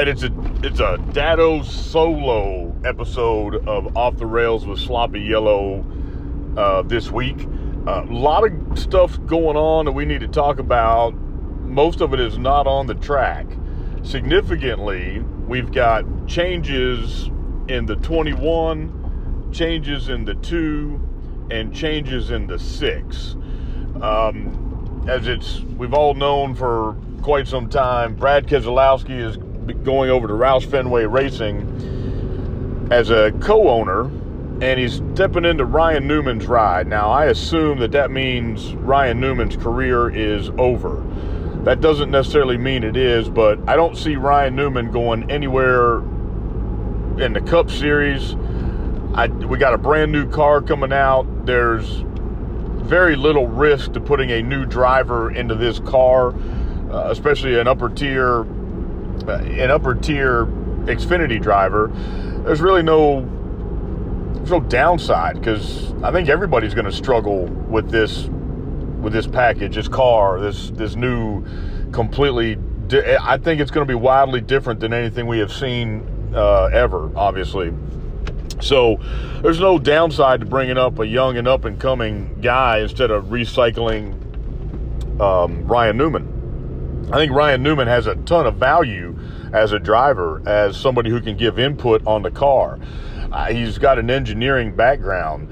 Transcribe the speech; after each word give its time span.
right, 0.00 0.08
it's 0.08 0.22
a 0.22 0.32
it's 0.62 0.80
a 0.80 0.96
Dado 1.12 1.62
solo 1.62 2.74
episode 2.86 3.68
of 3.68 3.94
Off 3.98 4.16
the 4.16 4.24
Rails 4.24 4.66
with 4.66 4.78
Sloppy 4.78 5.20
Yellow 5.20 5.84
uh, 6.56 6.80
this 6.80 7.10
week. 7.10 7.36
A 7.86 7.90
uh, 7.90 8.06
lot 8.06 8.50
of 8.50 8.78
stuff 8.78 9.18
going 9.26 9.58
on 9.58 9.84
that 9.84 9.92
we 9.92 10.06
need 10.06 10.20
to 10.20 10.28
talk 10.28 10.58
about. 10.58 11.10
Most 11.10 12.00
of 12.00 12.14
it 12.14 12.20
is 12.20 12.38
not 12.38 12.66
on 12.66 12.86
the 12.86 12.94
track. 12.94 13.46
Significantly, 14.02 15.18
we've 15.46 15.70
got 15.70 16.06
changes 16.26 17.26
in 17.68 17.84
the 17.84 17.96
21, 17.96 19.50
changes 19.52 20.08
in 20.08 20.24
the 20.24 20.34
2, 20.34 21.48
and 21.50 21.74
changes 21.74 22.30
in 22.30 22.46
the 22.46 22.58
6. 22.58 23.36
Um, 24.00 25.04
as 25.06 25.26
it's 25.26 25.60
we've 25.60 25.92
all 25.92 26.14
known 26.14 26.54
for 26.54 26.96
quite 27.20 27.46
some 27.46 27.68
time, 27.68 28.14
Brad 28.14 28.46
Keselowski 28.46 29.20
is 29.20 29.36
going 29.72 30.10
over 30.10 30.28
to 30.28 30.34
Roush 30.34 30.66
Fenway 30.66 31.04
Racing 31.04 32.88
as 32.90 33.10
a 33.10 33.32
co-owner, 33.40 34.02
and 34.62 34.78
he's 34.78 34.96
stepping 35.14 35.44
into 35.44 35.64
Ryan 35.64 36.06
Newman's 36.06 36.46
ride. 36.46 36.86
Now, 36.86 37.10
I 37.10 37.26
assume 37.26 37.78
that 37.78 37.92
that 37.92 38.10
means 38.10 38.74
Ryan 38.74 39.20
Newman's 39.20 39.56
career 39.56 40.10
is 40.10 40.50
over. 40.58 41.02
That 41.64 41.80
doesn't 41.80 42.10
necessarily 42.10 42.58
mean 42.58 42.84
it 42.84 42.96
is, 42.96 43.28
but 43.28 43.58
I 43.68 43.76
don't 43.76 43.96
see 43.96 44.16
Ryan 44.16 44.56
Newman 44.56 44.90
going 44.90 45.30
anywhere 45.30 45.98
in 47.18 47.32
the 47.32 47.40
Cup 47.40 47.70
Series. 47.70 48.34
I, 49.14 49.26
we 49.26 49.58
got 49.58 49.74
a 49.74 49.78
brand 49.78 50.12
new 50.12 50.28
car 50.28 50.62
coming 50.62 50.92
out. 50.92 51.26
There's 51.46 52.04
very 52.86 53.14
little 53.14 53.46
risk 53.46 53.92
to 53.92 54.00
putting 54.00 54.30
a 54.30 54.42
new 54.42 54.66
driver 54.66 55.30
into 55.30 55.54
this 55.54 55.80
car, 55.80 56.34
uh, 56.90 57.10
especially 57.10 57.58
an 57.58 57.68
upper 57.68 57.88
tier 57.88 58.44
an 59.28 59.70
upper 59.70 59.94
tier 59.94 60.46
Xfinity 60.86 61.40
driver, 61.40 61.90
there's 62.44 62.60
really 62.60 62.82
no 62.82 63.20
there's 64.34 64.50
no 64.50 64.60
downside 64.60 65.36
because 65.38 65.92
I 66.02 66.10
think 66.12 66.28
everybody's 66.28 66.74
going 66.74 66.86
to 66.86 66.92
struggle 66.92 67.46
with 67.46 67.90
this 67.90 68.24
with 69.00 69.12
this 69.12 69.26
package, 69.26 69.74
this 69.74 69.88
car, 69.88 70.40
this 70.40 70.70
this 70.70 70.96
new 70.96 71.44
completely. 71.92 72.56
Di- 72.86 73.16
I 73.20 73.38
think 73.38 73.60
it's 73.60 73.70
going 73.70 73.86
to 73.86 73.90
be 73.90 73.94
wildly 73.94 74.40
different 74.40 74.80
than 74.80 74.92
anything 74.92 75.26
we 75.26 75.38
have 75.38 75.52
seen 75.52 76.32
uh, 76.34 76.64
ever, 76.72 77.10
obviously. 77.14 77.72
So 78.60 79.00
there's 79.42 79.60
no 79.60 79.78
downside 79.78 80.40
to 80.40 80.46
bringing 80.46 80.76
up 80.76 80.98
a 80.98 81.06
young 81.06 81.36
and 81.36 81.48
up 81.48 81.64
and 81.64 81.80
coming 81.80 82.40
guy 82.40 82.80
instead 82.80 83.10
of 83.10 83.26
recycling 83.26 84.12
um, 85.20 85.66
Ryan 85.66 85.96
Newman. 85.96 87.08
I 87.12 87.16
think 87.16 87.32
Ryan 87.32 87.62
Newman 87.62 87.88
has 87.88 88.06
a 88.06 88.14
ton 88.16 88.46
of 88.46 88.56
value 88.56 89.09
as 89.52 89.72
a 89.72 89.78
driver, 89.78 90.42
as 90.46 90.76
somebody 90.76 91.10
who 91.10 91.20
can 91.20 91.36
give 91.36 91.58
input 91.58 92.06
on 92.06 92.22
the 92.22 92.30
car. 92.30 92.78
Uh, 93.32 93.52
he's 93.52 93.78
got 93.78 93.98
an 93.98 94.10
engineering 94.10 94.74
background. 94.74 95.48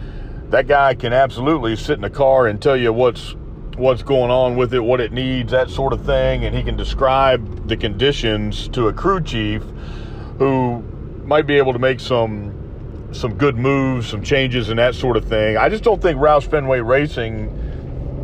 That 0.51 0.67
guy 0.67 0.95
can 0.95 1.13
absolutely 1.13 1.77
sit 1.77 1.95
in 1.95 2.01
the 2.01 2.11
car 2.11 2.47
and 2.47 2.61
tell 2.61 2.77
you 2.77 2.93
what's 2.93 3.34
what's 3.77 4.03
going 4.03 4.31
on 4.31 4.56
with 4.56 4.75
it, 4.75 4.81
what 4.81 5.00
it 5.00 5.12
needs, 5.12 5.53
that 5.53 5.71
sort 5.71 5.93
of 5.93 6.05
thing, 6.05 6.45
and 6.45 6.56
he 6.56 6.65
can 6.65 6.77
describe 6.77 7.69
the 7.69 7.77
conditions 7.77 8.67
to 8.69 8.89
a 8.89 8.93
crew 8.93 9.22
chief 9.22 9.62
who 10.39 10.83
might 11.25 11.47
be 11.47 11.56
able 11.56 11.72
to 11.72 11.78
make 11.78 12.01
some 12.01 12.55
some 13.12 13.34
good 13.34 13.56
moves, 13.56 14.09
some 14.09 14.22
changes, 14.22 14.69
and 14.69 14.78
that 14.78 14.95
sort 14.95 15.17
of 15.17 15.25
thing. 15.25 15.56
I 15.56 15.69
just 15.69 15.84
don't 15.84 16.03
think 16.03 16.19
Roush 16.19 16.51
Fenway 16.51 16.81
Racing 16.81 17.69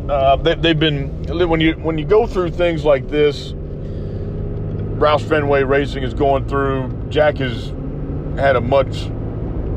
uh, 0.09 0.35
they, 0.35 0.69
have 0.69 0.79
been 0.79 1.49
when 1.49 1.59
you 1.59 1.73
when 1.73 1.97
you 1.97 2.05
go 2.05 2.27
through 2.27 2.51
things 2.51 2.85
like 2.85 3.09
this. 3.09 3.53
Roush 4.95 5.27
Fenway 5.27 5.63
Racing 5.63 6.03
is 6.03 6.13
going 6.13 6.47
through. 6.47 6.89
Jack 7.09 7.37
has 7.39 7.73
had 8.39 8.55
a 8.55 8.61
much 8.61 9.07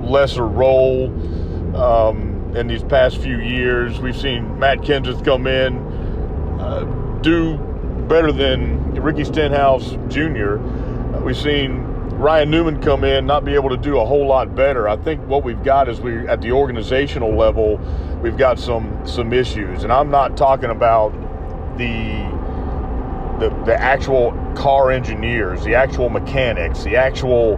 lesser 0.02 0.46
role 0.46 1.06
um, 1.76 2.54
in 2.56 2.68
these 2.68 2.84
past 2.84 3.18
few 3.18 3.38
years. 3.38 3.98
We've 3.98 4.16
seen 4.16 4.60
Matt 4.60 4.78
Kenseth 4.78 5.24
come 5.24 5.48
in, 5.48 5.76
uh, 6.60 7.18
do 7.20 7.58
better 8.08 8.30
than 8.30 8.94
Ricky 8.94 9.24
Stenhouse 9.24 9.90
Jr. 10.06 10.58
Uh, 10.58 11.20
we've 11.24 11.36
seen 11.36 11.82
Ryan 12.18 12.50
Newman 12.50 12.80
come 12.80 13.02
in, 13.02 13.26
not 13.26 13.44
be 13.44 13.54
able 13.54 13.70
to 13.70 13.76
do 13.76 13.98
a 13.98 14.04
whole 14.04 14.26
lot 14.26 14.54
better. 14.54 14.88
I 14.88 14.96
think 14.96 15.20
what 15.26 15.42
we've 15.42 15.62
got 15.64 15.88
is 15.88 16.00
we 16.00 16.28
at 16.28 16.40
the 16.40 16.52
organizational 16.52 17.36
level, 17.36 17.78
we've 18.22 18.36
got 18.36 18.60
some 18.60 19.04
some 19.04 19.32
issues, 19.32 19.82
and 19.82 19.92
I'm 19.92 20.12
not 20.12 20.36
talking 20.36 20.70
about 20.70 21.10
the 21.76 22.37
the, 23.38 23.50
the 23.64 23.74
actual 23.80 24.32
car 24.56 24.90
engineers, 24.90 25.64
the 25.64 25.74
actual 25.74 26.08
mechanics, 26.08 26.82
the 26.84 26.96
actual 26.96 27.56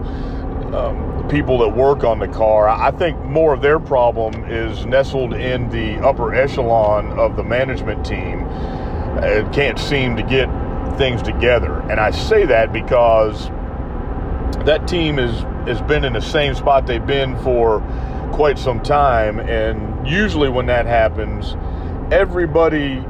um, 0.74 1.26
people 1.28 1.58
that 1.58 1.68
work 1.68 2.04
on 2.04 2.18
the 2.18 2.28
car. 2.28 2.68
I 2.68 2.90
think 2.90 3.18
more 3.24 3.54
of 3.54 3.62
their 3.62 3.78
problem 3.78 4.44
is 4.44 4.86
nestled 4.86 5.34
in 5.34 5.68
the 5.70 5.96
upper 6.04 6.34
echelon 6.34 7.18
of 7.18 7.36
the 7.36 7.44
management 7.44 8.04
team. 8.04 8.46
It 9.22 9.52
can't 9.52 9.78
seem 9.78 10.16
to 10.16 10.22
get 10.22 10.48
things 10.98 11.22
together, 11.22 11.80
and 11.90 11.98
I 11.98 12.10
say 12.10 12.44
that 12.46 12.72
because 12.72 13.48
that 14.64 14.86
team 14.86 15.18
is 15.18 15.40
has 15.66 15.80
been 15.82 16.04
in 16.04 16.12
the 16.12 16.20
same 16.20 16.54
spot 16.54 16.86
they've 16.86 17.06
been 17.06 17.36
for 17.42 17.80
quite 18.32 18.58
some 18.58 18.80
time 18.82 19.38
and 19.40 20.06
usually 20.06 20.48
when 20.48 20.66
that 20.66 20.86
happens 20.86 21.54
everybody 22.12 23.04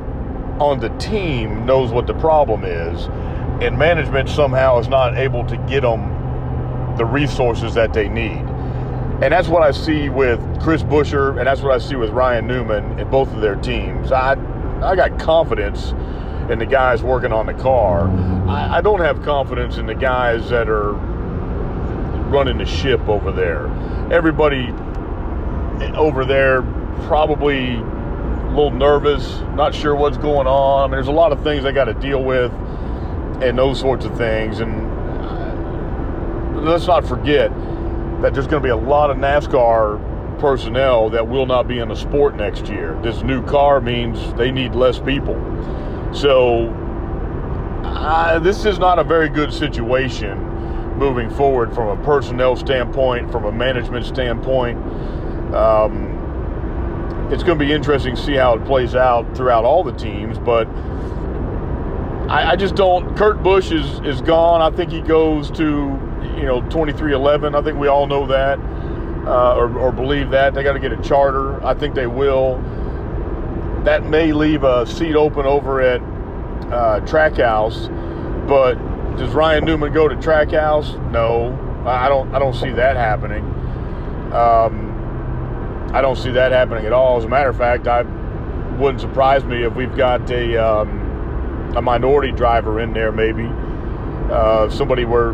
on 0.61 0.79
the 0.79 0.91
team 0.99 1.65
knows 1.65 1.91
what 1.91 2.07
the 2.07 2.15
problem 2.15 2.65
is 2.65 3.07
and 3.63 3.79
management 3.79 4.29
somehow 4.29 4.79
is 4.79 4.89
not 4.89 5.17
able 5.17 5.45
to 5.47 5.57
get 5.69 5.81
them 5.81 6.97
the 6.97 7.05
resources 7.05 7.75
that 7.75 7.93
they 7.93 8.09
need. 8.09 8.45
And 9.23 9.33
that's 9.33 9.49
what 9.49 9.63
I 9.63 9.71
see 9.71 10.09
with 10.09 10.41
Chris 10.63 10.83
Buescher 10.83 11.39
and 11.39 11.47
that's 11.47 11.63
what 11.63 11.73
I 11.73 11.79
see 11.79 11.97
with 11.97 12.11
Ryan 12.11 12.47
Newman 12.47 12.99
in 12.99 13.11
both 13.11 13.33
of 13.33 13.41
their 13.41 13.57
teams. 13.57 14.13
I 14.13 14.33
I 14.83 14.97
got 14.97 15.19
confidence 15.19 15.93
in 16.51 16.59
the 16.59 16.67
guys 16.67 17.03
working 17.03 17.33
on 17.33 17.47
the 17.47 17.55
car. 17.55 18.09
I, 18.49 18.79
I 18.79 18.81
don't 18.81 19.01
have 19.01 19.23
confidence 19.23 19.77
in 19.77 19.87
the 19.87 19.95
guys 19.95 20.49
that 20.51 20.69
are 20.69 20.93
running 22.31 22.59
the 22.59 22.65
ship 22.65 23.01
over 23.09 23.31
there. 23.31 23.67
Everybody 24.11 24.69
over 25.95 26.25
there 26.25 26.63
probably 27.07 27.77
a 28.51 28.57
little 28.57 28.73
nervous, 28.73 29.41
not 29.55 29.73
sure 29.75 29.95
what's 29.95 30.17
going 30.17 30.47
on. 30.47 30.83
I 30.83 30.87
mean, 30.87 30.93
there's 30.93 31.07
a 31.07 31.13
lot 31.13 31.31
of 31.31 31.43
things 31.45 31.63
they 31.63 31.73
got 31.73 31.85
to 31.85 31.95
deal 31.95 32.23
with 32.23 32.53
and 33.43 33.57
those 33.57 33.79
sorts 33.79 34.05
of 34.05 34.17
things. 34.17 34.59
And 34.59 34.87
uh, 36.57 36.61
let's 36.61 36.87
not 36.87 37.07
forget 37.07 37.51
that 38.23 38.35
there's 38.35 38.49
going 38.49 38.61
to 38.63 38.67
be 38.67 38.71
a 38.71 38.77
lot 38.77 39.11
of 39.11 39.19
NASCAR 39.19 40.39
personnel 40.41 41.11
that 41.11 41.29
will 41.29 41.47
not 41.47 41.69
be 41.69 41.79
in 41.79 41.89
the 41.89 41.95
sport 41.95 42.35
next 42.35 42.67
year. 42.67 42.99
This 43.03 43.23
new 43.23 43.45
car 43.45 43.81
means 43.81 44.35
they 44.35 44.51
need 44.51 44.75
less 44.75 44.99
people. 44.99 45.37
So, 46.13 46.71
uh, 47.85 48.41
this 48.41 48.65
is 48.65 48.81
not 48.81 48.99
a 48.99 49.05
very 49.05 49.29
good 49.29 49.53
situation 49.53 50.39
moving 50.99 51.31
forward 51.31 51.73
from 51.73 51.99
a 51.99 52.05
personnel 52.05 52.57
standpoint, 52.57 53.31
from 53.31 53.45
a 53.45 53.53
management 53.53 54.07
standpoint. 54.07 54.79
Um, 55.55 56.10
it's 57.33 57.43
going 57.43 57.59
to 57.59 57.65
be 57.65 57.73
interesting 57.73 58.17
to 58.17 58.23
see 58.23 58.35
how 58.35 58.55
it 58.55 58.65
plays 58.65 58.95
out 58.95 59.37
throughout 59.37 59.65
all 59.65 59.85
the 59.85 59.93
teams, 59.93 60.39
but 60.39 60.67
I, 62.29 62.53
I 62.53 62.57
just 62.57 62.75
don't. 62.77 63.17
Kurt 63.17 63.43
Busch 63.43 63.73
is 63.73 64.01
is 64.01 64.21
gone. 64.21 64.61
I 64.61 64.75
think 64.75 64.91
he 64.91 65.01
goes 65.01 65.51
to 65.53 65.65
you 66.37 66.45
know 66.45 66.63
23XI. 66.63 67.55
I 67.55 67.63
think 67.63 67.79
we 67.79 67.89
all 67.89 68.07
know 68.07 68.27
that 68.27 68.59
uh, 69.27 69.57
or, 69.57 69.77
or 69.79 69.93
believe 69.93 70.31
that. 70.31 70.55
They 70.55 70.63
got 70.63 70.73
to 70.73 70.81
get 70.81 70.93
a 70.93 71.03
charter. 71.03 71.63
I 71.65 71.75
think 71.75 71.95
they 71.95 72.07
will. 72.07 72.57
That 73.85 74.05
may 74.05 74.33
leave 74.33 74.63
a 74.65 74.87
seat 74.87 75.17
open 75.17 75.47
over 75.47 75.81
at 75.81 76.01
uh, 76.01 77.01
Trackhouse, 77.01 77.89
but 78.47 78.75
does 79.17 79.33
Ryan 79.35 79.65
Newman 79.65 79.93
go 79.93 80.09
to 80.09 80.15
Trackhouse? 80.17 81.11
No, 81.11 81.53
I 81.87 82.09
don't. 82.09 82.35
I 82.35 82.39
don't 82.39 82.55
see 82.55 82.71
that 82.71 82.97
happening. 82.97 83.45
Um, 84.33 84.91
I 85.93 86.01
don't 86.01 86.17
see 86.17 86.31
that 86.33 86.53
happening 86.53 86.87
at 86.87 86.93
all. 86.93 87.19
As 87.19 87.25
a 87.25 87.29
matter 87.29 87.51
of 87.51 87.57
fact, 87.57 87.87
I 87.87 88.03
wouldn't 88.79 89.01
surprise 89.01 89.45
me 89.45 89.65
if 89.65 89.75
we've 89.75 89.97
got 89.97 90.31
a 90.31 90.57
um, 90.57 91.75
a 91.77 91.83
minority 91.83 92.33
driver 92.33 92.81
in 92.81 92.93
there, 92.93 93.13
maybe 93.13 93.49
uh, 94.33 94.69
somebody 94.71 95.05
where 95.05 95.33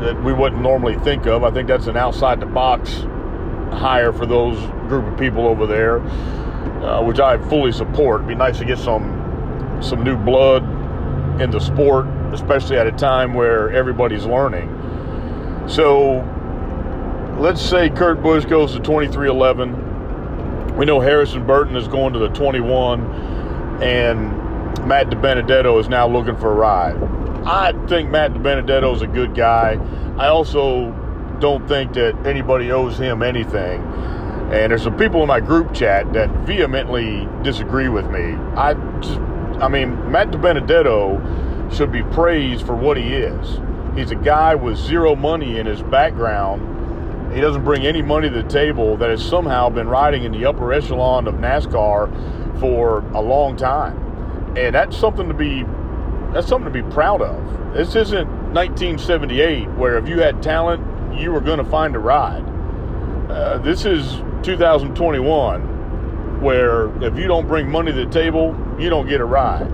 that 0.00 0.22
we 0.22 0.32
wouldn't 0.32 0.60
normally 0.60 0.96
think 1.00 1.26
of. 1.26 1.44
I 1.44 1.50
think 1.50 1.68
that's 1.68 1.86
an 1.86 1.96
outside 1.96 2.40
the 2.40 2.46
box 2.46 3.06
hire 3.72 4.12
for 4.12 4.26
those 4.26 4.58
group 4.88 5.10
of 5.10 5.18
people 5.18 5.46
over 5.46 5.66
there, 5.66 6.00
uh, 6.82 7.02
which 7.02 7.18
I 7.18 7.38
fully 7.48 7.72
support. 7.72 8.20
It'd 8.20 8.28
be 8.28 8.34
nice 8.34 8.58
to 8.58 8.64
get 8.64 8.78
some 8.78 9.78
some 9.80 10.04
new 10.04 10.16
blood 10.16 10.62
in 11.40 11.50
the 11.50 11.58
sport 11.58 12.06
especially 12.34 12.76
at 12.76 12.86
a 12.86 12.92
time 12.92 13.32
where 13.32 13.72
everybody's 13.72 14.26
learning. 14.26 14.68
So 15.66 16.20
let's 17.38 17.60
say 17.60 17.90
Kurt 17.90 18.22
Busch 18.22 18.44
goes 18.44 18.72
to 18.74 18.80
23XI. 18.80 20.76
We 20.76 20.86
know 20.86 21.00
Harrison 21.00 21.46
Burton 21.46 21.76
is 21.76 21.88
going 21.88 22.12
to 22.12 22.18
the 22.18 22.28
21, 22.28 23.00
and 23.82 24.32
Matt 24.86 25.08
DiBenedetto 25.08 25.78
is 25.80 25.88
now 25.88 26.06
looking 26.08 26.36
for 26.36 26.52
a 26.52 26.54
ride. 26.54 26.96
I 27.46 27.72
think 27.86 28.10
Matt 28.10 28.32
DiBenedetto 28.32 28.94
is 28.94 29.02
a 29.02 29.06
good 29.06 29.34
guy. 29.34 29.78
I 30.18 30.28
also 30.28 30.90
don't 31.40 31.66
think 31.68 31.92
that 31.94 32.14
anybody 32.26 32.70
owes 32.72 32.98
him 32.98 33.22
anything. 33.22 33.82
And 34.52 34.70
there's 34.70 34.82
some 34.82 34.96
people 34.96 35.22
in 35.22 35.28
my 35.28 35.40
group 35.40 35.74
chat 35.74 36.12
that 36.12 36.30
vehemently 36.46 37.28
disagree 37.42 37.88
with 37.88 38.08
me. 38.10 38.34
I 38.56 38.74
just, 39.00 39.18
I 39.60 39.68
mean, 39.68 40.10
Matt 40.10 40.30
DiBenedetto 40.30 41.74
should 41.74 41.90
be 41.90 42.02
praised 42.02 42.64
for 42.66 42.74
what 42.74 42.96
he 42.96 43.14
is. 43.14 43.58
He's 43.96 44.10
a 44.10 44.16
guy 44.16 44.54
with 44.54 44.76
zero 44.76 45.16
money 45.16 45.58
in 45.58 45.66
his 45.66 45.82
background. 45.82 46.73
He 47.34 47.40
doesn't 47.40 47.64
bring 47.64 47.84
any 47.84 48.00
money 48.00 48.30
to 48.30 48.42
the 48.42 48.48
table 48.48 48.96
that 48.98 49.10
has 49.10 49.20
somehow 49.20 49.68
been 49.68 49.88
riding 49.88 50.22
in 50.22 50.30
the 50.30 50.44
upper 50.44 50.72
echelon 50.72 51.26
of 51.26 51.34
NASCAR 51.34 52.60
for 52.60 53.00
a 53.12 53.20
long 53.20 53.56
time. 53.56 53.98
And 54.56 54.72
that's 54.72 54.96
something 54.96 55.26
to 55.26 55.34
be 55.34 55.64
that's 56.32 56.46
something 56.46 56.72
to 56.72 56.82
be 56.82 56.88
proud 56.92 57.22
of. 57.22 57.74
This 57.74 57.96
isn't 57.96 58.28
1978 58.54 59.68
where 59.70 59.98
if 59.98 60.08
you 60.08 60.20
had 60.20 60.42
talent, 60.42 61.16
you 61.18 61.32
were 61.32 61.40
going 61.40 61.58
to 61.58 61.64
find 61.64 61.96
a 61.96 61.98
ride. 61.98 62.44
Uh, 63.28 63.58
this 63.58 63.84
is 63.84 64.22
2021 64.44 66.40
where 66.40 66.86
if 67.02 67.16
you 67.18 67.26
don't 67.26 67.48
bring 67.48 67.68
money 67.68 67.90
to 67.90 68.04
the 68.04 68.10
table, 68.12 68.56
you 68.78 68.88
don't 68.88 69.08
get 69.08 69.20
a 69.20 69.24
ride. 69.24 69.66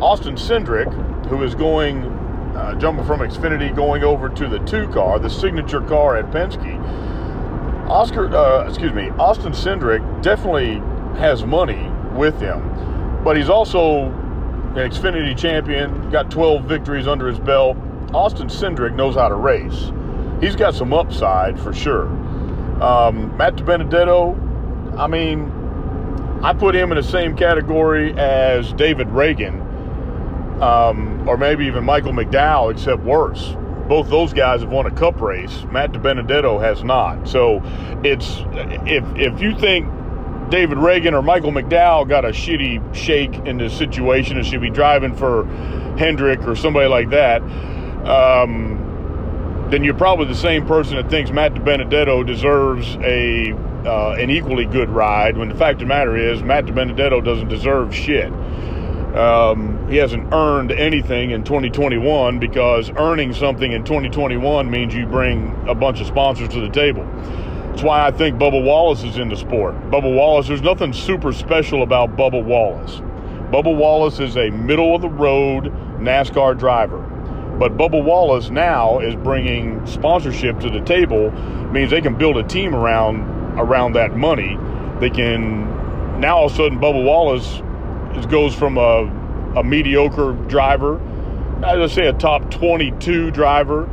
Austin 0.00 0.36
Cindric, 0.36 0.92
who 1.26 1.42
is 1.42 1.56
going 1.56 2.02
uh, 2.62 2.74
jumping 2.76 3.04
from 3.04 3.20
Xfinity 3.20 3.74
going 3.74 4.04
over 4.04 4.28
to 4.28 4.48
the 4.48 4.60
two 4.60 4.86
car, 4.88 5.18
the 5.18 5.28
signature 5.28 5.80
car 5.80 6.16
at 6.16 6.30
Penske. 6.30 6.78
Oscar, 7.88 8.34
uh, 8.34 8.68
excuse 8.68 8.92
me, 8.92 9.10
Austin 9.18 9.52
Cindric 9.52 10.22
definitely 10.22 10.76
has 11.18 11.44
money 11.44 11.90
with 12.16 12.40
him, 12.40 12.62
but 13.24 13.36
he's 13.36 13.48
also 13.48 14.04
an 14.04 14.76
Xfinity 14.76 15.36
champion, 15.36 16.08
got 16.10 16.30
12 16.30 16.64
victories 16.64 17.08
under 17.08 17.26
his 17.26 17.40
belt. 17.40 17.76
Austin 18.14 18.46
Cindric 18.46 18.94
knows 18.94 19.16
how 19.16 19.28
to 19.28 19.34
race. 19.34 19.90
He's 20.40 20.54
got 20.54 20.74
some 20.74 20.92
upside 20.92 21.58
for 21.58 21.72
sure. 21.72 22.06
Um, 22.80 23.36
Matt 23.36 23.56
DiBenedetto, 23.56 24.96
I 24.98 25.06
mean, 25.08 25.50
I 26.44 26.52
put 26.52 26.74
him 26.74 26.92
in 26.92 26.96
the 26.96 27.02
same 27.02 27.36
category 27.36 28.14
as 28.16 28.72
David 28.72 29.08
Ragan, 29.08 29.61
um, 30.62 31.28
or 31.28 31.36
maybe 31.36 31.66
even 31.66 31.84
Michael 31.84 32.12
McDowell, 32.12 32.70
except 32.70 33.02
worse. 33.02 33.56
Both 33.88 34.08
those 34.08 34.32
guys 34.32 34.60
have 34.60 34.70
won 34.70 34.86
a 34.86 34.92
cup 34.92 35.20
race. 35.20 35.64
Matt 35.70 35.92
DiBenedetto 35.92 36.62
has 36.62 36.84
not. 36.84 37.28
So 37.28 37.60
it's 38.04 38.38
if 38.86 39.04
if 39.16 39.40
you 39.42 39.58
think 39.58 39.88
David 40.50 40.78
Ragan 40.78 41.14
or 41.14 41.22
Michael 41.22 41.50
McDowell 41.50 42.08
got 42.08 42.24
a 42.24 42.28
shitty 42.28 42.94
shake 42.94 43.34
in 43.44 43.58
this 43.58 43.76
situation 43.76 44.36
and 44.36 44.46
should 44.46 44.60
be 44.60 44.70
driving 44.70 45.16
for 45.16 45.46
Hendrick 45.98 46.46
or 46.46 46.54
somebody 46.54 46.86
like 46.86 47.10
that, 47.10 47.42
um, 48.06 49.66
then 49.70 49.82
you're 49.82 49.94
probably 49.94 50.26
the 50.26 50.34
same 50.34 50.64
person 50.66 50.96
that 50.96 51.10
thinks 51.10 51.32
Matt 51.32 51.54
DiBenedetto 51.54 52.24
deserves 52.24 52.96
a 53.02 53.52
uh, 53.84 54.12
an 54.12 54.30
equally 54.30 54.66
good 54.66 54.90
ride. 54.90 55.36
When 55.36 55.48
the 55.48 55.56
fact 55.56 55.74
of 55.74 55.80
the 55.80 55.86
matter 55.86 56.16
is, 56.16 56.40
Matt 56.40 56.66
DiBenedetto 56.66 57.24
doesn't 57.24 57.48
deserve 57.48 57.92
shit. 57.92 58.32
Um, 59.14 59.88
he 59.90 59.96
hasn't 59.98 60.32
earned 60.32 60.72
anything 60.72 61.32
in 61.32 61.44
2021 61.44 62.38
because 62.38 62.90
earning 62.96 63.34
something 63.34 63.72
in 63.72 63.84
2021 63.84 64.70
means 64.70 64.94
you 64.94 65.06
bring 65.06 65.54
a 65.68 65.74
bunch 65.74 66.00
of 66.00 66.06
sponsors 66.06 66.48
to 66.50 66.60
the 66.60 66.70
table. 66.70 67.04
That's 67.72 67.82
why 67.82 68.06
I 68.06 68.10
think 68.10 68.38
Bubba 68.38 68.62
Wallace 68.62 69.02
is 69.02 69.18
in 69.18 69.28
the 69.28 69.36
sport. 69.36 69.74
Bubba 69.90 70.14
Wallace, 70.14 70.48
there's 70.48 70.62
nothing 70.62 70.92
super 70.94 71.32
special 71.32 71.82
about 71.82 72.16
Bubba 72.16 72.42
Wallace. 72.42 73.00
Bubba 73.50 73.76
Wallace 73.76 74.18
is 74.18 74.36
a 74.38 74.48
middle 74.50 74.94
of 74.94 75.02
the 75.02 75.10
road 75.10 75.64
NASCAR 75.98 76.58
driver. 76.58 77.00
But 77.58 77.76
Bubba 77.76 78.02
Wallace 78.02 78.48
now 78.48 78.98
is 79.00 79.14
bringing 79.14 79.84
sponsorship 79.86 80.58
to 80.60 80.70
the 80.70 80.80
table, 80.80 81.30
means 81.70 81.90
they 81.90 82.00
can 82.00 82.16
build 82.16 82.38
a 82.38 82.42
team 82.42 82.74
around 82.74 83.20
around 83.58 83.92
that 83.92 84.16
money. 84.16 84.58
They 85.00 85.10
can 85.10 85.68
now 86.18 86.38
all 86.38 86.46
of 86.46 86.52
a 86.52 86.56
sudden 86.56 86.78
Bubba 86.78 87.04
Wallace 87.04 87.60
goes 88.28 88.54
from 88.54 88.78
a, 88.78 89.52
a 89.56 89.64
mediocre 89.64 90.32
driver, 90.48 91.00
let's 91.60 91.92
say 91.92 92.06
a 92.06 92.12
top 92.12 92.50
22 92.50 93.30
driver, 93.30 93.84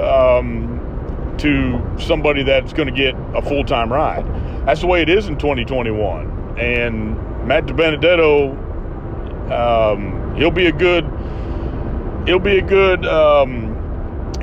um, 0.00 1.34
to 1.38 1.80
somebody 1.98 2.42
that's 2.42 2.72
going 2.72 2.88
to 2.88 2.94
get 2.94 3.14
a 3.34 3.42
full 3.42 3.64
time 3.64 3.92
ride. 3.92 4.24
That's 4.66 4.80
the 4.80 4.86
way 4.86 5.02
it 5.02 5.08
is 5.08 5.28
in 5.28 5.38
2021. 5.38 6.58
And 6.58 7.16
Matt 7.46 7.66
DiBenedetto, 7.66 8.52
um, 9.50 10.36
he'll 10.36 10.50
be 10.50 10.66
a 10.66 10.72
good, 10.72 11.04
he'll 12.26 12.38
be 12.38 12.58
a 12.58 12.62
good 12.62 13.04
um, 13.06 13.72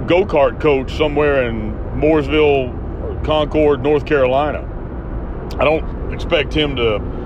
go 0.08 0.26
kart 0.26 0.60
coach 0.60 0.96
somewhere 0.96 1.48
in 1.48 1.72
Mooresville, 1.96 3.24
Concord, 3.24 3.82
North 3.84 4.06
Carolina. 4.06 4.66
I 5.60 5.64
don't 5.64 6.14
expect 6.14 6.54
him 6.54 6.76
to 6.78 7.19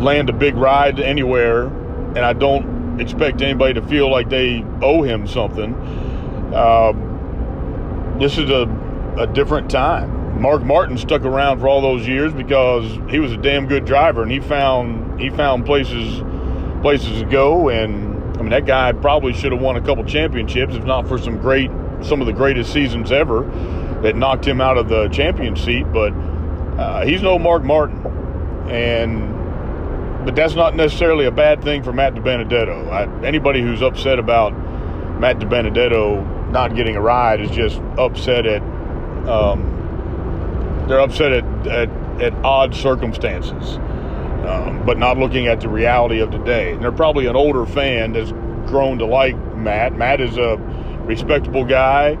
land 0.00 0.30
a 0.30 0.32
big 0.32 0.56
ride 0.56 1.00
anywhere, 1.00 1.66
and 1.66 2.18
I 2.18 2.32
don't 2.32 3.00
expect 3.00 3.42
anybody 3.42 3.74
to 3.74 3.82
feel 3.82 4.10
like 4.10 4.28
they 4.28 4.64
owe 4.82 5.02
him 5.02 5.26
something. 5.26 5.74
Um, 6.54 8.16
this 8.18 8.38
is 8.38 8.50
a, 8.50 8.62
a 9.18 9.26
different 9.26 9.70
time. 9.70 10.40
Mark 10.40 10.62
Martin 10.62 10.96
stuck 10.96 11.22
around 11.22 11.60
for 11.60 11.68
all 11.68 11.80
those 11.80 12.06
years 12.06 12.32
because 12.32 12.84
he 13.10 13.18
was 13.18 13.32
a 13.32 13.36
damn 13.36 13.66
good 13.66 13.84
driver, 13.84 14.22
and 14.22 14.30
he 14.30 14.40
found 14.40 15.20
he 15.20 15.30
found 15.30 15.66
places 15.66 16.22
places 16.80 17.20
to 17.20 17.26
go. 17.26 17.68
And 17.68 18.36
I 18.38 18.42
mean, 18.42 18.50
that 18.50 18.66
guy 18.66 18.92
probably 18.92 19.32
should 19.32 19.52
have 19.52 19.60
won 19.60 19.76
a 19.76 19.80
couple 19.80 20.04
championships, 20.04 20.74
if 20.74 20.84
not 20.84 21.08
for 21.08 21.18
some 21.18 21.38
great 21.38 21.70
some 22.02 22.20
of 22.20 22.26
the 22.26 22.32
greatest 22.32 22.72
seasons 22.72 23.10
ever 23.10 23.42
that 24.02 24.14
knocked 24.14 24.46
him 24.46 24.60
out 24.60 24.78
of 24.78 24.88
the 24.88 25.08
champion 25.08 25.56
seat. 25.56 25.84
But 25.92 26.12
uh, 26.12 27.04
he's 27.04 27.22
no 27.22 27.38
Mark 27.38 27.64
Martin, 27.64 28.06
and 28.68 29.37
but 30.28 30.36
that's 30.36 30.54
not 30.54 30.76
necessarily 30.76 31.24
a 31.24 31.30
bad 31.30 31.64
thing 31.64 31.82
for 31.82 31.90
Matt 31.90 32.12
DiBenedetto. 32.12 32.90
I, 32.90 33.26
anybody 33.26 33.62
who's 33.62 33.80
upset 33.80 34.18
about 34.18 34.50
Matt 35.18 35.38
DiBenedetto 35.38 36.50
not 36.50 36.76
getting 36.76 36.96
a 36.96 37.00
ride 37.00 37.40
is 37.40 37.50
just 37.50 37.80
upset 37.96 38.44
at 38.44 38.60
um, 39.26 40.84
they're 40.86 41.00
upset 41.00 41.32
at, 41.32 41.66
at, 41.66 41.88
at 42.20 42.34
odd 42.44 42.74
circumstances, 42.74 43.78
um, 44.46 44.82
but 44.84 44.98
not 44.98 45.16
looking 45.16 45.46
at 45.46 45.62
the 45.62 45.68
reality 45.70 46.20
of 46.20 46.30
today. 46.30 46.74
And 46.74 46.82
they're 46.82 46.92
probably 46.92 47.24
an 47.24 47.34
older 47.34 47.64
fan 47.64 48.12
that's 48.12 48.32
grown 48.70 48.98
to 48.98 49.06
like 49.06 49.34
Matt. 49.56 49.96
Matt 49.96 50.20
is 50.20 50.36
a 50.36 50.58
respectable 51.06 51.64
guy. 51.64 52.16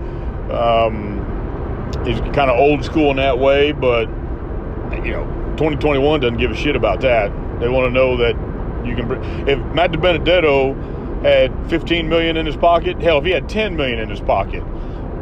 Um, 0.50 1.92
he's 2.06 2.20
kind 2.20 2.50
of 2.50 2.58
old 2.58 2.86
school 2.86 3.10
in 3.10 3.18
that 3.18 3.38
way, 3.38 3.72
but 3.72 4.06
you 5.04 5.12
know, 5.12 5.26
2021 5.58 6.20
doesn't 6.20 6.38
give 6.38 6.50
a 6.50 6.56
shit 6.56 6.74
about 6.74 7.02
that. 7.02 7.30
They 7.60 7.68
want 7.68 7.86
to 7.86 7.90
know 7.90 8.16
that 8.18 8.34
you 8.86 8.94
can. 8.96 9.10
If 9.48 9.58
Matt 9.74 9.92
DiBenedetto 9.92 11.22
had 11.22 11.70
15 11.70 12.08
million 12.08 12.36
in 12.36 12.46
his 12.46 12.56
pocket, 12.56 13.00
hell, 13.00 13.18
if 13.18 13.24
he 13.24 13.30
had 13.30 13.48
10 13.48 13.76
million 13.76 13.98
in 13.98 14.08
his 14.08 14.20
pocket, 14.20 14.62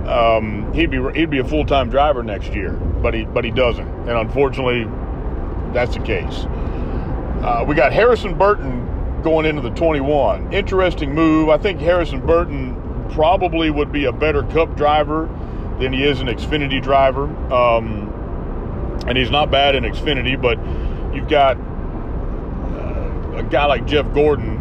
um, 0.06 0.72
he'd 0.72 0.90
be 0.90 1.00
he'd 1.14 1.30
be 1.30 1.38
a 1.38 1.44
full 1.44 1.64
time 1.64 1.90
driver 1.90 2.22
next 2.22 2.54
year. 2.54 2.72
But 2.72 3.14
he 3.14 3.24
but 3.24 3.44
he 3.44 3.50
doesn't, 3.50 3.88
and 3.88 4.10
unfortunately, 4.10 4.84
that's 5.72 5.94
the 5.96 6.02
case. 6.02 6.46
Uh, 7.42 7.64
we 7.66 7.74
got 7.74 7.92
Harrison 7.92 8.36
Burton 8.36 9.22
going 9.22 9.46
into 9.46 9.62
the 9.62 9.70
21. 9.70 10.52
Interesting 10.52 11.14
move. 11.14 11.48
I 11.48 11.58
think 11.58 11.80
Harrison 11.80 12.24
Burton 12.24 12.76
probably 13.10 13.70
would 13.70 13.92
be 13.92 14.04
a 14.04 14.12
better 14.12 14.42
Cup 14.44 14.76
driver 14.76 15.26
than 15.80 15.92
he 15.92 16.04
is 16.04 16.20
an 16.20 16.28
Xfinity 16.28 16.82
driver. 16.82 17.24
Um, 17.52 18.12
and 19.06 19.16
he's 19.16 19.30
not 19.30 19.50
bad 19.50 19.74
in 19.74 19.84
Xfinity, 19.84 20.40
but 20.40 20.58
you've 21.14 21.28
got 21.28 21.56
a 23.36 23.42
guy 23.42 23.66
like 23.66 23.86
Jeff 23.86 24.12
Gordon, 24.12 24.56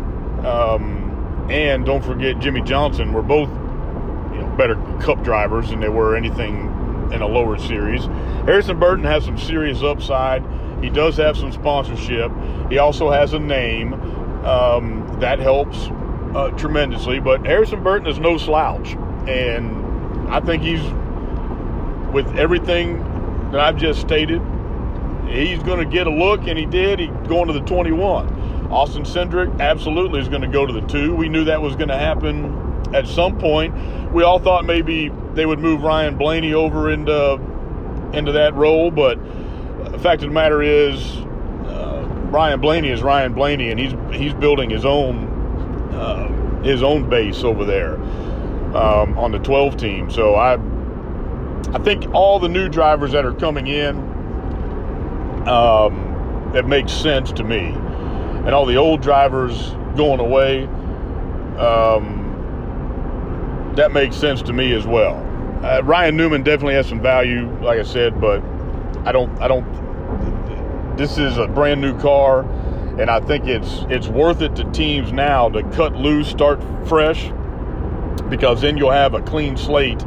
um, 0.45 1.47
and 1.49 1.85
don't 1.85 2.03
forget 2.03 2.39
Jimmie 2.39 2.61
Johnson 2.61 3.13
were 3.13 3.21
both 3.21 3.49
you 3.49 4.41
know, 4.41 4.53
better 4.57 4.75
Cup 5.01 5.23
drivers 5.23 5.69
than 5.69 5.79
they 5.79 5.89
were 5.89 6.15
anything 6.15 6.71
in 7.11 7.21
a 7.21 7.27
lower 7.27 7.57
series. 7.57 8.05
Harrison 8.45 8.79
Burton 8.79 9.05
has 9.05 9.23
some 9.23 9.37
serious 9.37 9.81
upside. 9.81 10.43
He 10.83 10.89
does 10.89 11.17
have 11.17 11.37
some 11.37 11.51
sponsorship. 11.51 12.31
He 12.69 12.77
also 12.77 13.09
has 13.09 13.33
a 13.33 13.39
name 13.39 13.93
um, 14.45 15.17
that 15.19 15.39
helps 15.39 15.89
uh, 16.35 16.51
tremendously. 16.57 17.19
But 17.19 17.45
Harrison 17.45 17.81
Burton 17.83 18.07
is 18.07 18.19
no 18.19 18.37
slouch, 18.37 18.93
and 19.27 20.29
I 20.29 20.39
think 20.41 20.63
he's 20.63 20.83
with 22.13 22.27
everything 22.37 22.99
that 23.51 23.61
I've 23.61 23.77
just 23.77 24.01
stated. 24.01 24.41
He's 25.27 25.61
going 25.63 25.79
to 25.79 25.85
get 25.85 26.07
a 26.07 26.11
look, 26.11 26.47
and 26.47 26.57
he 26.57 26.65
did. 26.65 26.99
He's 26.99 27.09
going 27.27 27.47
to 27.47 27.53
the 27.53 27.61
21. 27.61 28.34
Austin 28.75 29.03
Cindric 29.03 29.61
absolutely 29.61 30.19
is 30.19 30.27
going 30.27 30.41
to 30.41 30.49
go 30.49 30.65
to 30.65 30.73
the 30.73 30.81
two. 30.81 31.15
We 31.15 31.29
knew 31.29 31.45
that 31.45 31.61
was 31.61 31.77
going 31.77 31.87
to 31.87 31.97
happen 31.97 32.93
at 32.93 33.07
some 33.07 33.39
point. 33.39 33.73
We 34.11 34.23
all 34.23 34.37
thought 34.37 34.65
maybe 34.65 35.09
they 35.33 35.45
would 35.45 35.59
move 35.59 35.81
Ryan 35.81 36.17
Blaney 36.17 36.53
over 36.53 36.91
into 36.91 37.39
into 38.11 38.33
that 38.33 38.53
role, 38.53 38.91
but 38.91 39.17
the 39.91 39.99
fact 39.99 40.23
of 40.23 40.29
the 40.29 40.33
matter 40.33 40.61
is, 40.61 40.99
uh, 41.67 42.05
Ryan 42.29 42.59
Blaney 42.59 42.89
is 42.89 43.01
Ryan 43.01 43.33
Blaney, 43.33 43.71
and 43.71 43.79
he's 43.79 43.93
he's 44.11 44.33
building 44.33 44.69
his 44.69 44.83
own 44.83 45.25
uh, 45.93 46.61
his 46.63 46.83
own 46.83 47.09
base 47.09 47.45
over 47.45 47.63
there 47.63 47.95
um, 48.75 49.17
on 49.17 49.31
the 49.31 49.39
12 49.39 49.77
team. 49.77 50.11
So 50.11 50.35
I 50.35 50.59
I 51.73 51.79
think 51.79 52.13
all 52.13 52.39
the 52.39 52.49
new 52.49 52.67
drivers 52.67 53.13
that 53.13 53.25
are 53.25 53.33
coming 53.33 53.67
in, 53.67 53.95
um, 55.47 56.51
it 56.53 56.67
makes 56.67 56.91
sense 56.91 57.31
to 57.33 57.43
me, 57.45 57.73
and 58.45 58.53
all 58.53 58.65
the 58.65 58.77
old 58.77 59.01
drivers 59.01 59.71
going 59.95 60.19
away, 60.19 60.65
um, 61.57 62.23
that 63.75 63.91
makes 63.91 64.15
sense 64.15 64.41
to 64.43 64.53
me 64.53 64.73
as 64.73 64.85
well. 64.85 65.15
Uh, 65.63 65.81
Ryan 65.83 66.15
Newman 66.15 66.43
definitely 66.43 66.75
has 66.75 66.87
some 66.87 67.01
value, 67.01 67.49
like 67.61 67.79
I 67.79 67.83
said, 67.83 68.21
but 68.21 68.43
I 69.05 69.11
don't 69.11 69.41
I 69.41 69.47
don't. 69.47 69.65
This 70.97 71.17
is 71.17 71.37
a 71.37 71.47
brand 71.47 71.81
new 71.81 71.99
car, 71.99 72.41
and 72.99 73.09
I 73.09 73.19
think 73.19 73.47
it's 73.47 73.85
it's 73.89 74.07
worth 74.07 74.41
it 74.41 74.55
to 74.57 74.63
teams 74.71 75.11
now 75.11 75.49
to 75.49 75.63
cut 75.71 75.95
loose, 75.95 76.29
start 76.29 76.61
fresh, 76.87 77.31
because 78.29 78.61
then 78.61 78.77
you'll 78.77 78.91
have 78.91 79.13
a 79.13 79.21
clean 79.21 79.57
slate. 79.57 80.03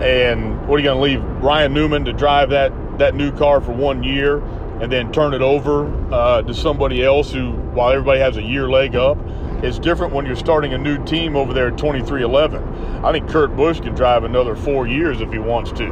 And 0.00 0.66
what 0.66 0.76
are 0.76 0.78
you 0.80 0.84
going 0.84 0.98
to 0.98 1.02
leave 1.02 1.22
Ryan 1.42 1.72
Newman 1.74 2.04
to 2.06 2.12
drive 2.12 2.50
that 2.50 2.72
that 2.98 3.14
new 3.14 3.30
car 3.32 3.60
for 3.60 3.72
one 3.72 4.02
year, 4.02 4.42
and 4.80 4.90
then 4.90 5.12
turn 5.12 5.34
it 5.34 5.42
over 5.42 5.86
uh, 6.12 6.42
to 6.42 6.54
somebody 6.54 7.04
else 7.04 7.32
who, 7.32 7.52
while 7.52 7.90
everybody 7.90 8.20
has 8.20 8.36
a 8.36 8.42
year 8.42 8.68
leg 8.68 8.96
up, 8.96 9.18
it's 9.62 9.78
different 9.78 10.12
when 10.12 10.26
you're 10.26 10.34
starting 10.34 10.72
a 10.74 10.78
new 10.78 11.02
team 11.04 11.36
over 11.36 11.52
there 11.52 11.68
at 11.68 11.74
23XI. 11.74 13.04
I 13.04 13.12
think 13.12 13.28
Kurt 13.28 13.56
Busch 13.56 13.80
can 13.80 13.94
drive 13.94 14.24
another 14.24 14.56
four 14.56 14.88
years 14.88 15.20
if 15.20 15.30
he 15.30 15.38
wants 15.38 15.70
to. 15.72 15.88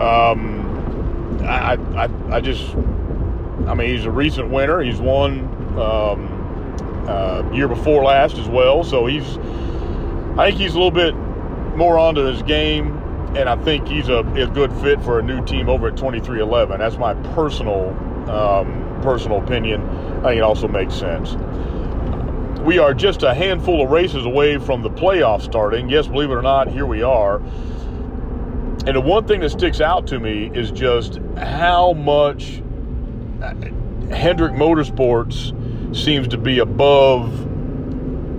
Um, 0.00 1.38
I, 1.42 1.74
I, 1.96 2.36
I 2.36 2.40
just, 2.40 2.74
I 3.66 3.74
mean, 3.74 3.90
he's 3.90 4.06
a 4.06 4.10
recent 4.10 4.48
winner. 4.48 4.80
He's 4.80 5.00
won 5.00 5.40
um, 5.78 7.06
uh, 7.06 7.50
year 7.52 7.68
before 7.68 8.04
last 8.04 8.38
as 8.38 8.48
well. 8.48 8.82
So 8.84 9.04
he's, 9.04 9.36
I 10.38 10.48
think 10.48 10.58
he's 10.58 10.74
a 10.74 10.78
little 10.78 10.90
bit 10.90 11.14
more 11.76 11.98
onto 11.98 12.22
his 12.22 12.42
game, 12.42 12.98
and 13.36 13.48
I 13.48 13.56
think 13.64 13.88
he's 13.88 14.08
a, 14.08 14.18
a 14.18 14.46
good 14.46 14.72
fit 14.74 15.02
for 15.02 15.18
a 15.18 15.22
new 15.22 15.44
team 15.44 15.68
over 15.68 15.88
at 15.88 15.94
23XI. 15.94 16.78
That's 16.78 16.98
my 16.98 17.14
personal, 17.34 17.88
um, 18.30 19.00
personal 19.02 19.42
opinion. 19.42 19.82
I 20.20 20.28
think 20.28 20.38
it 20.38 20.42
also 20.42 20.68
makes 20.68 20.94
sense 20.94 21.36
we 22.64 22.78
are 22.78 22.94
just 22.94 23.22
a 23.22 23.34
handful 23.34 23.84
of 23.84 23.90
races 23.90 24.24
away 24.24 24.56
from 24.58 24.82
the 24.82 24.88
playoffs 24.88 25.42
starting. 25.42 25.90
Yes, 25.90 26.06
believe 26.06 26.30
it 26.30 26.34
or 26.34 26.42
not, 26.42 26.68
here 26.68 26.86
we 26.86 27.02
are. 27.02 27.36
And 28.86 28.96
the 28.96 29.00
one 29.00 29.26
thing 29.26 29.40
that 29.40 29.50
sticks 29.50 29.80
out 29.80 30.06
to 30.08 30.18
me 30.18 30.50
is 30.54 30.70
just 30.70 31.18
how 31.36 31.92
much 31.92 32.62
Hendrick 34.10 34.52
Motorsports 34.52 35.52
seems 35.94 36.28
to 36.28 36.38
be 36.38 36.58
above 36.58 37.50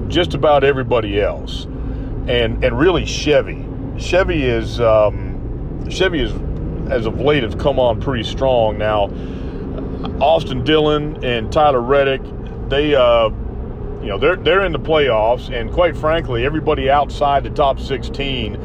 just 0.07 0.33
about 0.33 0.63
everybody 0.63 1.21
else, 1.21 1.65
and 2.27 2.63
and 2.63 2.77
really 2.77 3.05
Chevy. 3.05 3.64
Chevy 3.97 4.43
is 4.43 4.79
um, 4.79 5.89
Chevy 5.89 6.21
is 6.21 6.31
as 6.89 7.05
of 7.05 7.19
late 7.19 7.43
has 7.43 7.55
come 7.55 7.79
on 7.79 8.01
pretty 8.01 8.23
strong 8.23 8.77
now. 8.77 9.05
Austin 10.21 10.63
Dillon 10.63 11.23
and 11.23 11.51
Tyler 11.51 11.81
Reddick, 11.81 12.21
they 12.69 12.95
uh, 12.95 13.29
you 14.01 14.07
know 14.07 14.17
they're 14.17 14.35
they're 14.35 14.65
in 14.65 14.71
the 14.71 14.79
playoffs, 14.79 15.49
and 15.49 15.71
quite 15.71 15.95
frankly, 15.95 16.45
everybody 16.45 16.89
outside 16.89 17.43
the 17.43 17.49
top 17.49 17.79
16 17.79 18.55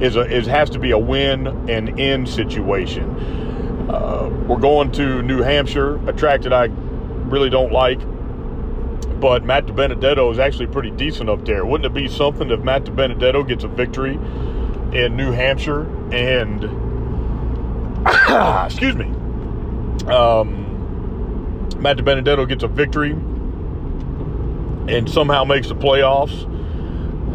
is 0.00 0.16
a 0.16 0.20
is 0.20 0.46
has 0.46 0.70
to 0.70 0.78
be 0.78 0.90
a 0.90 0.98
win 0.98 1.46
and 1.68 1.98
in 1.98 2.26
situation. 2.26 3.88
Uh, 3.88 4.28
we're 4.46 4.58
going 4.58 4.92
to 4.92 5.22
New 5.22 5.42
Hampshire, 5.42 5.96
a 6.08 6.12
track 6.12 6.42
that 6.42 6.52
I 6.52 6.64
really 6.64 7.50
don't 7.50 7.72
like, 7.72 7.98
but 9.20 9.44
Matt 9.44 9.66
DiBenedetto 9.66 10.30
is 10.32 10.38
actually 10.38 10.66
pretty 10.66 10.90
decent 10.90 11.28
up 11.28 11.44
there. 11.44 11.64
Wouldn't 11.64 11.86
it 11.86 11.94
be 11.94 12.08
something 12.08 12.50
if 12.50 12.60
Matt 12.60 12.84
DiBenedetto 12.84 13.48
gets 13.48 13.64
a 13.64 13.68
victory 13.68 14.18
in 14.92 15.16
New 15.16 15.32
Hampshire 15.32 15.82
and 16.12 16.64
excuse 18.66 18.96
me, 18.96 19.06
um, 20.06 21.68
Matt 21.78 21.98
DiBenedetto 21.98 22.48
gets 22.48 22.62
a 22.62 22.68
victory 22.68 23.12
and 23.12 25.08
somehow 25.08 25.44
makes 25.44 25.68
the 25.68 25.74
playoffs, 25.74 26.46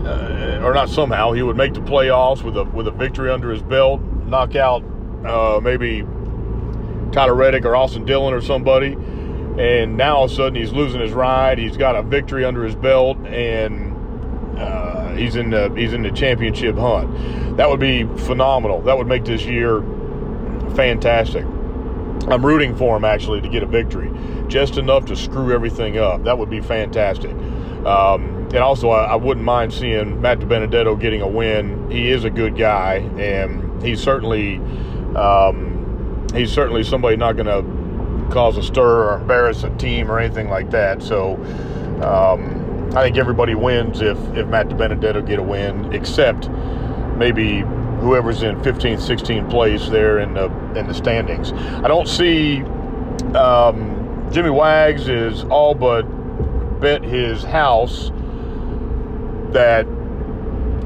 uh, 0.05 0.65
or 0.65 0.73
not 0.73 0.89
somehow, 0.89 1.31
he 1.31 1.41
would 1.41 1.55
make 1.55 1.73
the 1.73 1.81
playoffs 1.81 2.43
with 2.43 2.57
a 2.57 2.63
with 2.63 2.87
a 2.87 2.91
victory 2.91 3.29
under 3.29 3.51
his 3.51 3.61
belt, 3.61 4.01
knock 4.25 4.55
out 4.55 4.83
uh, 5.25 5.59
maybe 5.61 6.01
Tyler 7.11 7.35
Reddick 7.35 7.65
or 7.65 7.75
Austin 7.75 8.05
Dillon 8.05 8.33
or 8.33 8.41
somebody, 8.41 8.93
and 8.93 9.95
now 9.95 10.17
all 10.17 10.25
of 10.25 10.31
a 10.31 10.35
sudden 10.35 10.55
he's 10.55 10.73
losing 10.73 10.99
his 10.99 11.13
ride. 11.13 11.57
He's 11.57 11.77
got 11.77 11.95
a 11.95 12.01
victory 12.03 12.43
under 12.43 12.63
his 12.63 12.75
belt, 12.75 13.17
and 13.25 14.59
uh, 14.59 14.94
he's 15.17 15.35
in 15.35 15.49
the 15.49 15.73
he's 15.75 15.93
in 15.93 16.01
the 16.01 16.11
championship 16.11 16.75
hunt. 16.77 17.57
That 17.57 17.69
would 17.69 17.79
be 17.79 18.03
phenomenal. 18.25 18.81
That 18.81 18.97
would 18.97 19.07
make 19.07 19.25
this 19.25 19.45
year 19.45 19.81
fantastic. 20.75 21.45
I'm 22.27 22.45
rooting 22.45 22.75
for 22.75 22.97
him 22.97 23.05
actually 23.05 23.41
to 23.41 23.49
get 23.49 23.61
a 23.61 23.67
victory, 23.67 24.11
just 24.47 24.77
enough 24.77 25.05
to 25.05 25.15
screw 25.15 25.53
everything 25.53 25.97
up. 25.97 26.23
That 26.23 26.37
would 26.37 26.49
be 26.49 26.61
fantastic. 26.61 27.31
Um, 27.85 28.47
and 28.51 28.57
also, 28.57 28.89
I, 28.89 29.05
I, 29.05 29.15
wouldn't 29.15 29.45
mind 29.45 29.71
seeing 29.73 30.21
Matt 30.21 30.47
Benedetto 30.47 30.95
getting 30.95 31.21
a 31.21 31.27
win. 31.27 31.89
He 31.91 32.09
is 32.09 32.23
a 32.23 32.31
good 32.31 32.57
guy, 32.57 32.95
and 33.17 33.81
he's 33.83 34.01
certainly 34.01 34.57
um, 35.15 36.25
he's 36.33 36.51
certainly 36.51 36.83
somebody 36.83 37.15
not 37.15 37.33
going 37.33 37.45
to 37.45 38.33
cause 38.33 38.57
a 38.57 38.63
stir 38.63 39.11
or 39.11 39.19
embarrass 39.19 39.63
a 39.63 39.69
team 39.77 40.09
or 40.09 40.19
anything 40.19 40.49
like 40.49 40.71
that. 40.71 41.01
So. 41.03 41.35
Um, 42.01 42.64
I 42.95 43.03
think 43.03 43.17
everybody 43.17 43.55
wins 43.55 44.01
if, 44.01 44.17
if 44.35 44.47
Matt 44.47 44.69
DiBenedetto 44.69 45.27
get 45.27 45.37
a 45.37 45.43
win, 45.43 45.91
except 45.93 46.49
maybe 47.17 47.59
whoever's 47.99 48.41
in 48.41 48.55
15th, 48.61 48.99
16th 48.99 49.49
place 49.49 49.89
there 49.89 50.19
in 50.19 50.33
the 50.33 50.45
in 50.75 50.87
the 50.87 50.93
standings. 50.93 51.51
I 51.51 51.87
don't 51.87 52.07
see 52.07 52.61
um, 53.35 54.29
Jimmy 54.31 54.49
Wags 54.49 55.09
is 55.09 55.43
all 55.45 55.75
but 55.75 56.03
bet 56.79 57.03
his 57.03 57.43
house 57.43 58.11
that 59.51 59.85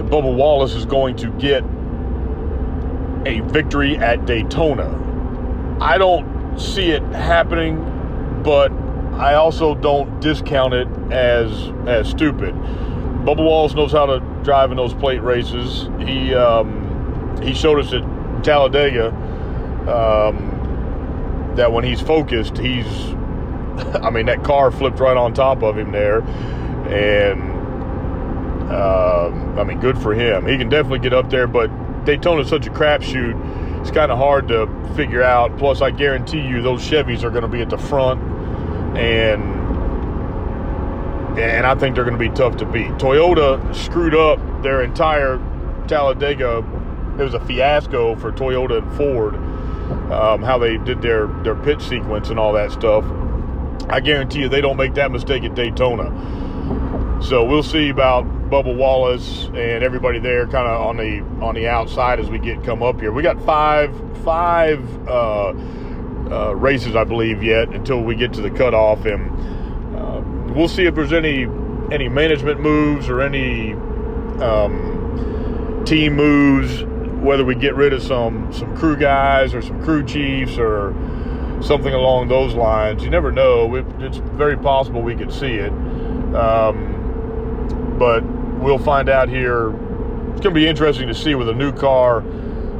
Bubba 0.09 0.35
Wallace 0.35 0.73
is 0.73 0.85
going 0.85 1.15
to 1.17 1.29
get 1.33 1.63
a 3.27 3.41
victory 3.51 3.97
at 3.97 4.25
Daytona. 4.25 4.97
I 5.81 5.97
don't 5.97 6.59
see 6.59 6.91
it 6.91 7.03
happening, 7.03 7.77
but 8.43 8.71
I 9.19 9.35
also 9.35 9.75
don't 9.75 10.19
discount 10.21 10.73
it 10.73 10.87
as 11.11 11.51
as 11.85 12.09
stupid. 12.09 12.55
Bubba 12.55 13.43
Wallace 13.43 13.73
knows 13.73 13.91
how 13.91 14.05
to 14.05 14.19
drive 14.43 14.71
in 14.71 14.77
those 14.77 14.93
plate 14.93 15.21
races. 15.21 15.89
He 15.99 16.33
um, 16.33 17.37
he 17.41 17.53
showed 17.53 17.79
us 17.79 17.93
at 17.93 18.03
Talladega 18.43 19.09
um, 19.89 21.53
that 21.55 21.71
when 21.71 21.83
he's 21.83 22.01
focused, 22.01 22.57
he's, 22.57 22.85
I 24.01 24.09
mean, 24.09 24.25
that 24.27 24.43
car 24.43 24.71
flipped 24.71 24.99
right 24.99 25.17
on 25.17 25.33
top 25.33 25.63
of 25.63 25.77
him 25.77 25.91
there. 25.91 26.21
And, 26.21 27.41
uh, 28.71 29.29
I 29.59 29.63
mean, 29.63 29.79
good 29.79 29.97
for 29.97 30.13
him. 30.13 30.47
He 30.47 30.57
can 30.57 30.69
definitely 30.69 30.99
get 30.99 31.13
up 31.13 31.29
there, 31.29 31.47
but 31.47 31.69
Daytona's 32.05 32.49
such 32.49 32.67
a 32.67 32.71
crapshoot. 32.71 33.81
It's 33.81 33.91
kind 33.91 34.11
of 34.11 34.17
hard 34.17 34.47
to 34.49 34.67
figure 34.95 35.23
out. 35.23 35.57
Plus, 35.57 35.81
I 35.81 35.91
guarantee 35.91 36.41
you, 36.41 36.61
those 36.61 36.81
Chevys 36.81 37.23
are 37.23 37.29
going 37.29 37.43
to 37.43 37.47
be 37.47 37.61
at 37.61 37.69
the 37.69 37.77
front, 37.77 38.19
and 38.97 39.57
and 41.39 41.65
I 41.65 41.75
think 41.75 41.95
they're 41.95 42.03
going 42.03 42.17
to 42.17 42.29
be 42.29 42.35
tough 42.35 42.57
to 42.57 42.65
beat. 42.65 42.89
Toyota 42.93 43.73
screwed 43.73 44.15
up 44.15 44.39
their 44.61 44.83
entire 44.83 45.37
Talladega 45.87 46.63
it 47.19 47.23
was 47.23 47.33
a 47.33 47.39
fiasco 47.41 48.15
for 48.15 48.31
Toyota 48.31 48.81
and 48.81 48.93
Ford, 48.95 49.35
um, 50.09 50.41
how 50.41 50.57
they 50.57 50.77
did 50.77 51.01
their, 51.01 51.27
their 51.43 51.55
pit 51.55 51.81
sequence 51.81 52.29
and 52.29 52.39
all 52.39 52.53
that 52.53 52.71
stuff. 52.71 53.03
I 53.89 53.99
guarantee 53.99 54.39
you 54.39 54.49
they 54.49 54.61
don't 54.61 54.77
make 54.77 54.93
that 54.93 55.11
mistake 55.11 55.43
at 55.43 55.53
Daytona. 55.53 56.09
So 57.21 57.43
we'll 57.43 57.63
see 57.63 57.89
about 57.89 58.25
Bubba 58.49 58.73
Wallace 58.73 59.47
and 59.47 59.83
everybody 59.83 60.19
there 60.19 60.45
kind 60.45 60.67
of 60.67 60.81
on 60.81 60.95
the 60.95 61.19
on 61.43 61.55
the 61.55 61.67
outside 61.67 62.19
as 62.21 62.29
we 62.29 62.39
get 62.39 62.63
come 62.63 62.81
up 62.81 63.01
here. 63.01 63.11
We 63.11 63.21
got 63.21 63.43
five 63.45 63.93
five 64.23 65.07
uh, 65.07 65.51
uh, 66.31 66.55
races, 66.55 66.95
I 66.95 67.03
believe, 67.03 67.43
yet 67.43 67.69
until 67.69 68.01
we 68.03 68.15
get 68.15 68.33
to 68.33 68.41
the 68.41 68.51
cutoff, 68.51 69.05
and 69.05 69.97
uh, 69.97 70.21
we'll 70.53 70.67
see 70.67 70.85
if 70.85 70.95
there's 70.95 71.13
any 71.13 71.47
any 71.91 72.07
management 72.07 72.59
moves 72.59 73.09
or 73.09 73.21
any 73.21 73.73
um, 74.43 75.83
team 75.85 76.15
moves 76.15 76.83
whether 77.19 77.43
we 77.43 77.55
get 77.55 77.75
rid 77.75 77.93
of 77.93 78.01
some 78.01 78.51
some 78.53 78.75
crew 78.77 78.95
guys 78.95 79.53
or 79.53 79.61
some 79.61 79.81
crew 79.83 80.05
chiefs 80.05 80.57
or 80.57 80.93
something 81.61 81.93
along 81.93 82.27
those 82.27 82.53
lines. 82.53 83.03
You 83.03 83.09
never 83.09 83.31
know. 83.31 83.75
it's 83.75 84.17
very 84.17 84.57
possible 84.57 85.01
we 85.01 85.15
could 85.15 85.33
see 85.33 85.55
it, 85.55 85.71
um, 86.35 87.95
but 87.99 88.23
we'll 88.61 88.79
find 88.79 89.09
out 89.09 89.29
here. 89.29 89.69
It's 90.31 90.41
going 90.41 90.53
to 90.55 90.59
be 90.61 90.67
interesting 90.67 91.07
to 91.07 91.13
see 91.13 91.35
with 91.35 91.49
a 91.49 91.53
new 91.53 91.73
car 91.73 92.23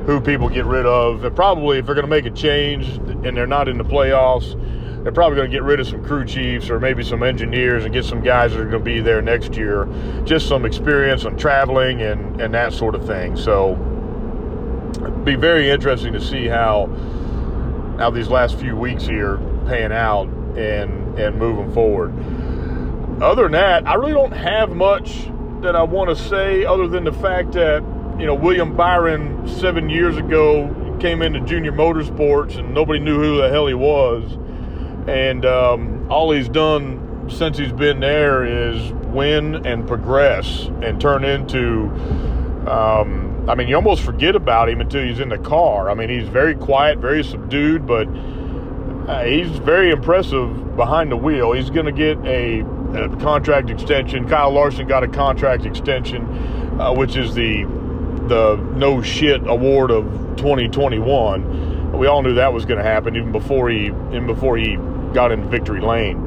who 0.06 0.22
people 0.22 0.50
get 0.50 0.65
rid 0.65 0.86
of. 0.86 1.24
And 1.24 1.36
probably 1.36 1.79
if 1.79 1.86
they're 1.86 1.96
going 1.96 2.06
to 2.06 2.10
make 2.10 2.25
a 2.25 2.32
change 2.32 2.88
and 3.25 3.36
they're 3.36 3.48
not 3.48 3.68
in 3.68 3.77
the 3.77 3.84
playoffs, 3.84 4.56
they're 5.03 5.12
probably 5.13 5.38
going 5.38 5.50
to 5.50 5.56
get 5.56 5.63
rid 5.63 5.79
of 5.79 5.88
some 5.88 6.03
crew 6.03 6.25
chiefs 6.25 6.70
or 6.70 6.79
maybe 6.79 7.03
some 7.03 7.24
engineers 7.24 7.86
and 7.86 7.94
get 7.94 8.06
some 8.06 8.22
guys 8.22 8.51
that 8.51 8.60
are 8.60 8.65
going 8.65 8.84
to 8.84 8.91
be 8.91 9.00
there 9.00 9.22
next 9.22 9.56
year. 9.56 9.88
Just 10.25 10.48
some 10.48 10.65
experience 10.65 11.25
on 11.25 11.38
traveling 11.38 12.01
and, 12.01 12.41
and 12.41 12.53
that 12.53 12.74
sort 12.74 12.96
of 12.96 13.06
thing. 13.06 13.38
So, 13.38 13.77
it'd 14.96 15.25
be 15.25 15.36
very 15.36 15.70
interesting 15.70 16.13
to 16.13 16.22
see 16.22 16.48
how 16.48 16.88
how 17.98 18.10
these 18.10 18.29
last 18.29 18.58
few 18.58 18.75
weeks 18.75 19.06
here 19.06 19.38
pan 19.68 19.91
out 19.91 20.27
and 20.58 21.20
and 21.20 21.38
moving 21.38 21.72
forward. 21.74 22.13
Other 23.22 23.44
than 23.44 23.51
that, 23.53 23.88
I 23.88 23.96
really 23.96 24.13
don't 24.13 24.32
have 24.32 24.70
much 24.70 25.29
that 25.62 25.75
I 25.75 25.84
want 25.84 26.10
to 26.10 26.15
say 26.15 26.63
other 26.65 26.88
than 26.88 27.03
the 27.03 27.12
fact 27.12 27.51
that 27.53 27.84
you 28.19 28.25
know 28.25 28.35
William 28.35 28.75
Byron 28.75 29.47
seven 29.47 29.89
years 29.89 30.17
ago 30.17 30.97
came 30.99 31.21
into 31.21 31.39
junior 31.41 31.71
motorsports 31.71 32.57
and 32.57 32.73
nobody 32.73 32.99
knew 32.99 33.17
who 33.17 33.38
the 33.38 33.49
hell 33.49 33.65
he 33.67 33.73
was, 33.73 34.38
and 35.07 35.45
um, 35.45 36.11
all 36.11 36.31
he's 36.31 36.49
done 36.49 37.29
since 37.29 37.57
he's 37.57 37.71
been 37.71 38.01
there 38.01 38.43
is 38.43 38.91
win 39.13 39.65
and 39.65 39.88
progress 39.88 40.65
and 40.81 40.99
turn 40.99 41.23
into. 41.23 41.89
Um, 42.69 43.49
I 43.49 43.55
mean, 43.55 43.67
you 43.67 43.75
almost 43.75 44.03
forget 44.03 44.35
about 44.35 44.69
him 44.69 44.81
until 44.81 45.03
he's 45.03 45.19
in 45.19 45.29
the 45.29 45.38
car. 45.38 45.89
I 45.89 45.93
mean, 45.93 46.09
he's 46.09 46.27
very 46.27 46.55
quiet, 46.55 46.99
very 46.99 47.23
subdued, 47.23 47.88
but 47.88 48.07
uh, 49.09 49.23
he's 49.23 49.49
very 49.59 49.91
impressive 49.91 50.75
behind 50.75 51.11
the 51.11 51.17
wheel. 51.17 51.53
He's 51.53 51.69
going 51.69 51.85
to 51.85 51.91
get 51.91 52.17
a, 52.25 52.59
a, 52.95 53.17
contract 53.17 53.69
extension. 53.71 54.27
Kyle 54.27 54.51
Larson 54.51 54.88
got 54.88 55.03
a 55.03 55.07
contract 55.07 55.65
extension, 55.65 56.25
uh, 56.79 56.93
which 56.93 57.15
is 57.15 57.33
the 57.33 57.65
the 58.29 58.55
no 58.75 59.01
shit 59.01 59.45
award 59.45 59.91
of 59.91 60.05
2021. 60.38 61.98
We 61.98 62.07
all 62.07 62.21
knew 62.21 62.36
that 62.36 62.53
was 62.53 62.65
going 62.65 62.77
to 62.77 62.83
happen 62.83 63.15
even 63.15 63.31
before 63.31 63.69
he 63.69 63.88
even 63.88 64.27
before 64.27 64.57
he 64.57 64.77
got 65.13 65.31
in 65.31 65.50
victory 65.50 65.81
lane. 65.81 66.17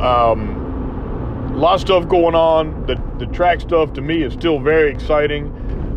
Um, 0.00 1.50
a 1.52 1.56
lot 1.58 1.74
of 1.74 1.80
stuff 1.80 2.08
going 2.08 2.34
on. 2.34 2.86
The 2.86 3.02
the 3.18 3.26
track 3.26 3.60
stuff 3.60 3.92
to 3.94 4.00
me 4.00 4.22
is 4.22 4.32
still 4.32 4.58
very 4.58 4.90
exciting. 4.90 5.52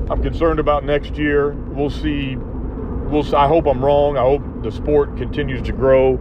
I'm 0.10 0.22
concerned 0.22 0.60
about 0.60 0.84
next 0.84 1.16
year. 1.16 1.52
We'll 1.52 1.90
see. 1.90 2.36
We'll. 2.36 3.36
I 3.36 3.48
hope 3.48 3.68
I'm 3.68 3.84
wrong. 3.84 4.18
I 4.18 4.22
hope 4.22 4.42
the 4.64 4.72
sport 4.72 5.16
continues 5.16 5.62
to 5.64 5.72
grow, 5.72 6.18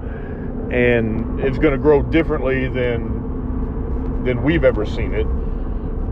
and 0.71 1.41
it's 1.41 1.59
going 1.59 1.73
to 1.73 1.79
grow 1.79 2.03
differently 2.03 2.69
than 2.69 4.23
than 4.25 4.43
we've 4.45 4.63
ever 4.63 4.87
seen 4.87 5.15
it. 5.15 5.25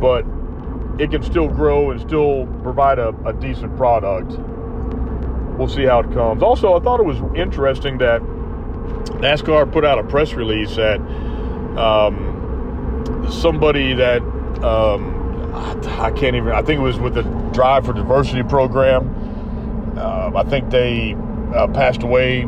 But 0.01 0.25
it 0.99 1.11
can 1.11 1.23
still 1.23 1.49
grow 1.49 1.91
and 1.91 2.01
still 2.01 2.47
provide 2.63 2.99
a, 2.99 3.09
a 3.25 3.33
decent 3.33 3.77
product. 3.77 4.33
We'll 5.59 5.69
see 5.69 5.85
how 5.85 6.01
it 6.01 6.13
comes. 6.13 6.43
Also, 6.43 6.75
I 6.75 6.81
thought 6.81 7.01
it 7.01 7.07
was 7.07 7.19
interesting 7.37 7.99
that 7.99 8.23
NASCAR 9.21 9.71
put 9.71 9.85
out 9.85 9.99
a 9.99 10.05
press 10.05 10.33
release 10.33 10.77
that 10.77 11.01
um, 11.79 13.27
somebody 13.31 13.95
that 13.95 14.23
um, 14.63 15.21
I 15.55 16.11
can't 16.11 16.37
even. 16.37 16.53
I 16.53 16.63
think 16.63 16.81
it 16.81 16.83
was 16.83 16.99
with 16.99 17.15
the 17.15 17.23
Drive 17.53 17.87
for 17.87 17.93
Diversity 17.93 18.43
program. 18.43 19.95
Uh, 19.97 20.33
I 20.35 20.45
think 20.45 20.71
they 20.71 21.15
uh, 21.55 21.69
passed 21.69 22.03
away 22.03 22.47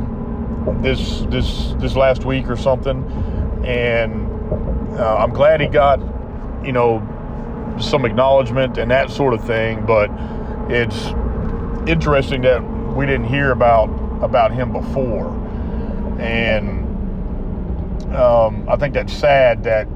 this 0.80 1.22
this 1.28 1.74
this 1.78 1.96
last 1.96 2.24
week 2.24 2.48
or 2.48 2.56
something, 2.56 3.04
and 3.64 4.30
uh, 4.98 5.16
I'm 5.16 5.32
glad 5.32 5.60
he 5.60 5.66
got 5.66 6.00
you 6.64 6.72
know 6.72 7.00
some 7.80 8.04
acknowledgement 8.04 8.78
and 8.78 8.90
that 8.90 9.10
sort 9.10 9.34
of 9.34 9.44
thing. 9.44 9.84
But 9.86 10.10
it's 10.70 11.08
interesting 11.88 12.42
that 12.42 12.62
we 12.94 13.06
didn't 13.06 13.26
hear 13.26 13.52
about 13.52 13.86
about 14.22 14.52
him 14.52 14.72
before, 14.72 15.28
and 16.20 16.80
um, 18.14 18.68
I 18.68 18.76
think 18.76 18.94
that's 18.94 19.12
sad 19.12 19.64
that 19.64 19.88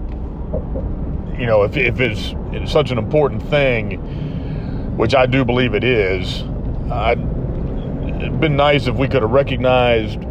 you 1.39 1.47
know, 1.47 1.65
if, 1.65 1.77
if 1.77 2.01
it's, 2.01 2.35
it's 2.53 2.73
such 2.73 2.91
an 2.91 2.99
important 2.99 3.43
thing, 3.43 3.99
which 4.97 5.15
I 5.15 5.27
do 5.27 5.45
believe 5.45 5.75
it 5.75 5.85
is, 5.85 6.43
I'd, 6.91 7.19
it'd 8.21 8.41
been 8.41 8.57
nice 8.57 8.87
if 8.87 8.97
we 8.97 9.09
could 9.09 9.23
have 9.23 9.31
recognized 9.31 10.25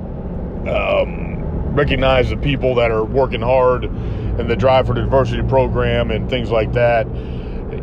um, 0.68 1.34
recognized 1.76 2.32
the 2.32 2.38
people 2.38 2.74
that 2.76 2.90
are 2.90 3.04
working 3.04 3.42
hard 3.42 3.84
in 3.84 4.48
the 4.48 4.56
Drive 4.56 4.88
for 4.88 4.96
Diversity 4.96 5.44
program 5.44 6.10
and 6.10 6.28
things 6.28 6.50
like 6.50 6.74
that, 6.74 7.06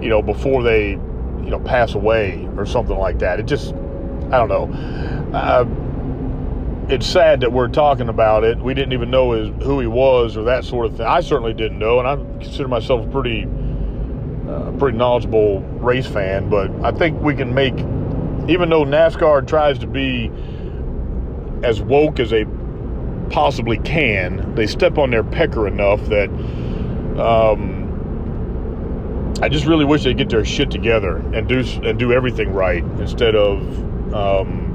you 0.03 0.09
know, 0.09 0.21
before 0.21 0.63
they, 0.63 0.91
you 0.91 1.51
know, 1.51 1.61
pass 1.61 1.95
away 1.95 2.49
or 2.57 2.67
something 2.67 2.99
like 2.99 3.21
that. 3.21 3.41
It 3.41 3.47
just, 3.47 3.73
I 3.73 4.45
don't 4.45 4.49
know. 4.49 4.69
Uh, 5.33 5.65
it's 6.93 7.07
sad 7.07 7.41
that 7.41 7.53
we're 7.53 7.69
talking 7.69 8.09
about 8.09 8.45
it. 8.45 8.59
We 8.59 8.75
didn't 8.75 8.93
even 8.93 9.11
know 9.11 9.33
his, 9.33 9.49
who 9.65 9.81
he 9.81 9.87
was 9.87 10.37
or 10.37 10.45
that 10.45 10.65
sort 10.65 10.87
of 10.87 10.97
thing. 10.97 11.07
I 11.07 11.21
certainly 11.21 11.55
didn't 11.55 11.79
know, 11.79 12.01
and 12.01 12.09
I 12.09 12.17
consider 12.43 12.69
myself 12.69 13.07
a 13.07 13.11
pretty, 13.11 13.47
uh, 14.49 14.73
pretty 14.73 14.99
knowledgeable 14.99 15.61
race 15.61 16.07
fan. 16.07 16.51
But 16.51 16.71
I 16.85 16.91
think 16.91 17.21
we 17.21 17.35
can 17.35 17.55
make, 17.55 17.75
even 18.51 18.69
though 18.69 18.85
NASCAR 18.85 19.47
tries 19.47 19.79
to 19.79 19.87
be 19.87 20.31
as 21.63 21.81
woke 21.81 22.19
as 22.19 22.31
they 22.31 22.45
possibly 23.31 23.79
can, 23.79 24.55
they 24.57 24.67
step 24.67 24.99
on 24.99 25.11
their 25.11 25.25
pecker 25.25 25.69
enough 25.69 26.05
that 26.07 26.29
um, 27.19 27.72
I 29.41 29.49
just 29.49 29.67
really 29.67 29.85
wish 29.85 30.05
they'd 30.05 30.17
get 30.17 30.29
their 30.29 30.45
shit 30.45 30.71
together 30.71 31.17
and 31.17 31.49
do 31.49 31.65
and 31.83 31.99
do 31.99 32.13
everything 32.13 32.53
right 32.53 32.85
instead 32.99 33.35
of. 33.35 34.15
Um, 34.15 34.73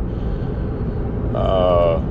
uh, 1.36 2.02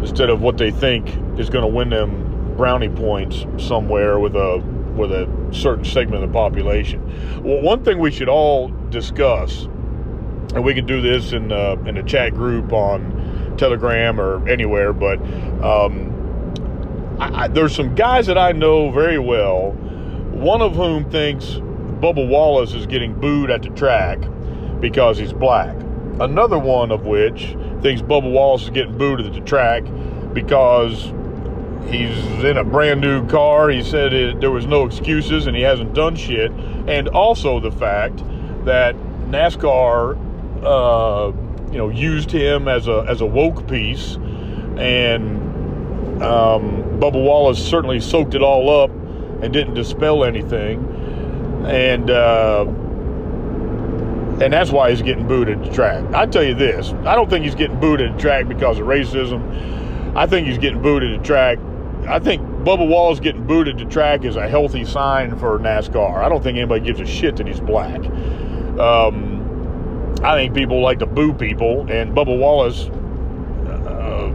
instead 0.00 0.30
of 0.30 0.42
what 0.42 0.58
they 0.58 0.70
think 0.70 1.08
is 1.38 1.50
going 1.50 1.62
to 1.62 1.68
win 1.68 1.90
them 1.90 2.54
brownie 2.56 2.88
points 2.88 3.46
somewhere 3.58 4.18
with 4.18 4.34
a 4.34 4.58
with 4.94 5.12
a 5.12 5.48
certain 5.52 5.84
segment 5.84 6.22
of 6.22 6.30
the 6.30 6.34
population. 6.34 7.42
Well, 7.42 7.62
one 7.62 7.84
thing 7.84 7.98
we 7.98 8.10
should 8.10 8.28
all 8.28 8.68
discuss, 8.90 9.64
and 10.54 10.64
we 10.64 10.74
can 10.74 10.84
do 10.84 11.00
this 11.00 11.32
in 11.32 11.52
uh, 11.52 11.76
in 11.86 11.96
a 11.96 12.02
chat 12.02 12.34
group 12.34 12.72
on 12.72 13.54
Telegram 13.56 14.20
or 14.20 14.46
anywhere, 14.48 14.92
but 14.92 15.18
um, 15.62 17.16
I, 17.18 17.44
I, 17.44 17.48
there's 17.48 17.74
some 17.74 17.94
guys 17.94 18.26
that 18.26 18.38
I 18.38 18.52
know 18.52 18.90
very 18.90 19.18
well. 19.18 19.72
One 20.32 20.62
of 20.62 20.74
whom 20.74 21.10
thinks 21.10 21.60
Bubba 22.00 22.26
Wallace 22.26 22.72
is 22.72 22.86
getting 22.86 23.12
booed 23.14 23.50
at 23.50 23.62
the 23.62 23.70
track 23.70 24.18
because 24.80 25.18
he's 25.18 25.32
black. 25.32 25.76
Another 26.18 26.58
one 26.58 26.90
of 26.90 27.04
which 27.04 27.56
thinks 27.82 28.02
Bubba 28.02 28.30
Wallace 28.30 28.64
is 28.64 28.70
getting 28.70 28.96
booed 28.96 29.20
at 29.20 29.32
the 29.32 29.40
track 29.40 29.84
because 30.32 31.12
he's 31.90 32.16
in 32.44 32.56
a 32.56 32.64
brand 32.64 33.00
new 33.00 33.26
car. 33.28 33.68
He 33.68 33.82
said 33.82 34.12
it, 34.12 34.40
there 34.40 34.50
was 34.50 34.66
no 34.66 34.86
excuses 34.86 35.46
and 35.46 35.56
he 35.56 35.62
hasn't 35.62 35.94
done 35.94 36.16
shit. 36.16 36.50
And 36.86 37.08
also 37.08 37.60
the 37.60 37.72
fact 37.72 38.22
that 38.64 38.94
NASCAR, 39.30 40.16
uh, 40.64 41.32
you 41.70 41.78
know, 41.78 41.88
used 41.88 42.30
him 42.30 42.68
as 42.68 42.88
a 42.88 43.04
as 43.08 43.20
a 43.20 43.26
woke 43.26 43.68
piece, 43.68 44.16
and 44.76 45.40
um, 46.22 46.98
Bubba 46.98 47.22
Wallace 47.22 47.64
certainly 47.64 48.00
soaked 48.00 48.34
it 48.34 48.42
all 48.42 48.68
up 48.82 48.90
and 49.42 49.52
didn't 49.52 49.74
dispel 49.74 50.24
anything. 50.24 50.99
And 51.66 52.10
uh, 52.10 52.64
and 54.40 54.52
that's 54.52 54.70
why 54.70 54.90
he's 54.90 55.02
getting 55.02 55.28
booed 55.28 55.50
at 55.50 55.62
the 55.62 55.70
track. 55.70 56.02
I 56.14 56.24
tell 56.24 56.42
you 56.42 56.54
this, 56.54 56.92
I 57.04 57.14
don't 57.14 57.28
think 57.28 57.44
he's 57.44 57.54
getting 57.54 57.78
booed 57.78 58.00
at 58.00 58.14
the 58.16 58.20
track 58.20 58.48
because 58.48 58.78
of 58.78 58.86
racism. 58.86 60.16
I 60.16 60.26
think 60.26 60.46
he's 60.46 60.58
getting 60.58 60.80
booed 60.80 61.02
at 61.02 61.18
the 61.18 61.24
track. 61.24 61.58
I 62.08 62.18
think 62.18 62.40
Bubba 62.64 62.88
Wallace 62.88 63.20
getting 63.20 63.46
booed 63.46 63.68
at 63.68 63.76
the 63.76 63.84
track 63.84 64.24
is 64.24 64.36
a 64.36 64.48
healthy 64.48 64.86
sign 64.86 65.38
for 65.38 65.58
NASCAR. 65.58 66.16
I 66.16 66.30
don't 66.30 66.42
think 66.42 66.56
anybody 66.56 66.84
gives 66.84 67.00
a 67.00 67.06
shit 67.06 67.36
that 67.36 67.46
he's 67.46 67.60
black. 67.60 68.00
Um, 68.78 70.16
I 70.22 70.34
think 70.36 70.54
people 70.54 70.80
like 70.80 71.00
to 71.00 71.06
boo 71.06 71.34
people, 71.34 71.90
and 71.90 72.14
Bubba 72.16 72.36
Wallace, 72.38 72.86
uh, 73.66 74.32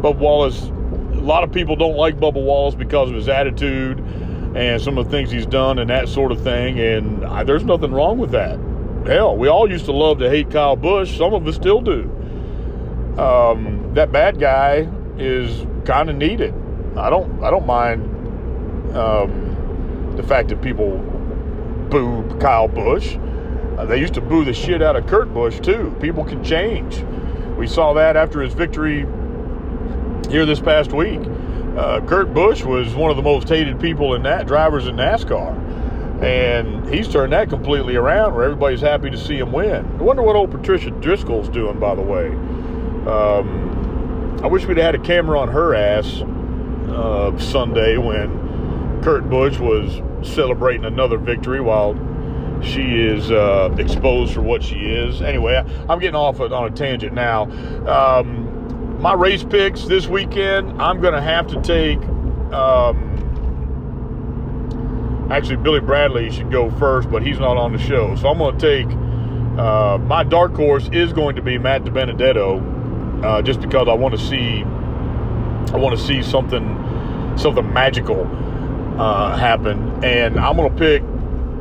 Bubba 0.00 0.18
Wallace, 0.18 0.64
a 0.64 1.20
lot 1.20 1.44
of 1.44 1.52
people 1.52 1.76
don't 1.76 1.96
like 1.96 2.16
Bubba 2.16 2.42
Wallace 2.42 2.74
because 2.74 3.10
of 3.10 3.16
his 3.16 3.28
attitude 3.28 3.98
and 4.56 4.80
some 4.80 4.98
of 4.98 5.06
the 5.06 5.10
things 5.10 5.30
he's 5.30 5.46
done 5.46 5.78
and 5.78 5.90
that 5.90 6.08
sort 6.08 6.32
of 6.32 6.42
thing. 6.42 6.78
And 6.78 7.24
I, 7.24 7.44
there's 7.44 7.64
nothing 7.64 7.92
wrong 7.92 8.18
with 8.18 8.30
that 8.32 8.58
hell, 9.08 9.36
we 9.36 9.48
all 9.48 9.70
used 9.70 9.86
to 9.86 9.92
love 9.92 10.18
to 10.18 10.28
hate 10.28 10.50
Kyle 10.50 10.76
Busch. 10.76 11.16
Some 11.16 11.34
of 11.34 11.46
us 11.46 11.56
still 11.56 11.80
do. 11.80 12.02
Um, 13.18 13.92
that 13.94 14.12
bad 14.12 14.38
guy 14.38 14.88
is 15.18 15.66
kind 15.84 16.10
of 16.10 16.16
needed. 16.16 16.54
I 16.96 17.10
don't. 17.10 17.42
I 17.42 17.50
don't 17.50 17.66
mind 17.66 18.96
um, 18.96 20.14
the 20.16 20.22
fact 20.22 20.48
that 20.50 20.62
people 20.62 20.98
boo 21.90 22.38
Kyle 22.38 22.68
Busch. 22.68 23.16
Uh, 23.76 23.86
they 23.86 23.98
used 23.98 24.14
to 24.14 24.20
boo 24.20 24.44
the 24.44 24.52
shit 24.52 24.82
out 24.82 24.96
of 24.96 25.06
Kurt 25.06 25.32
Busch 25.32 25.58
too. 25.60 25.96
People 26.00 26.24
can 26.24 26.44
change. 26.44 27.02
We 27.56 27.66
saw 27.66 27.94
that 27.94 28.16
after 28.16 28.40
his 28.40 28.54
victory 28.54 29.06
here 30.30 30.46
this 30.46 30.60
past 30.60 30.92
week. 30.92 31.20
Uh, 31.76 32.00
Kurt 32.06 32.32
Busch 32.32 32.62
was 32.62 32.94
one 32.94 33.10
of 33.10 33.16
the 33.16 33.22
most 33.22 33.48
hated 33.48 33.80
people 33.80 34.14
in 34.14 34.22
that 34.22 34.46
drivers 34.46 34.86
in 34.86 34.96
NASCAR. 34.96 36.22
And 36.22 36.88
he's 36.92 37.06
turned 37.06 37.32
that 37.32 37.48
completely 37.48 37.94
around 37.94 38.34
where 38.34 38.44
everybody's 38.44 38.80
happy 38.80 39.10
to 39.10 39.16
see 39.16 39.38
him 39.38 39.52
win. 39.52 39.86
I 39.86 40.02
wonder 40.02 40.22
what 40.22 40.34
old 40.34 40.50
Patricia 40.50 40.90
Driscoll's 40.90 41.48
doing, 41.48 41.78
by 41.78 41.94
the 41.94 42.02
way. 42.02 42.28
Um, 43.06 44.40
I 44.42 44.48
wish 44.48 44.66
we'd 44.66 44.78
had 44.78 44.94
a 44.94 44.98
camera 44.98 45.38
on 45.38 45.48
her 45.48 45.74
ass 45.74 46.22
uh, 46.90 47.38
Sunday 47.38 47.96
when 47.98 49.00
Kurt 49.02 49.30
Busch 49.30 49.58
was 49.58 50.02
celebrating 50.28 50.84
another 50.84 51.18
victory 51.18 51.60
while 51.60 51.94
she 52.62 52.82
is 52.82 53.30
uh, 53.30 53.74
exposed 53.78 54.34
for 54.34 54.42
what 54.42 54.62
she 54.62 54.76
is. 54.76 55.22
Anyway, 55.22 55.54
I'm 55.88 56.00
getting 56.00 56.16
off 56.16 56.40
on 56.40 56.52
a 56.52 56.70
tangent 56.70 57.14
now. 57.14 57.44
Um, 57.86 58.47
my 58.98 59.12
race 59.12 59.44
picks 59.44 59.84
this 59.84 60.08
weekend, 60.08 60.82
I'm 60.82 61.00
going 61.00 61.14
to 61.14 61.20
have 61.20 61.46
to 61.48 61.60
take. 61.62 61.98
Um, 62.52 63.06
actually, 65.30 65.56
Billy 65.56 65.80
Bradley 65.80 66.30
should 66.30 66.50
go 66.50 66.70
first, 66.72 67.08
but 67.08 67.22
he's 67.22 67.38
not 67.38 67.56
on 67.56 67.72
the 67.72 67.78
show. 67.78 68.16
So 68.16 68.28
I'm 68.28 68.38
going 68.38 68.58
to 68.58 68.60
take. 68.60 68.86
Uh, 69.58 69.98
my 69.98 70.24
dark 70.24 70.54
horse 70.54 70.88
is 70.92 71.12
going 71.12 71.36
to 71.36 71.42
be 71.42 71.58
Matt 71.58 71.84
DiBenedetto, 71.84 73.24
uh, 73.24 73.42
just 73.42 73.60
because 73.60 73.88
I 73.88 73.94
want 73.94 74.18
to 74.18 74.20
see. 74.20 74.62
I 74.62 75.76
want 75.76 75.98
to 75.98 76.04
see 76.04 76.22
something, 76.22 77.36
something 77.36 77.72
magical 77.72 78.26
uh, 78.98 79.36
happen, 79.36 80.02
and 80.02 80.40
I'm 80.40 80.56
going 80.56 80.72
to 80.72 80.78
pick 80.78 81.02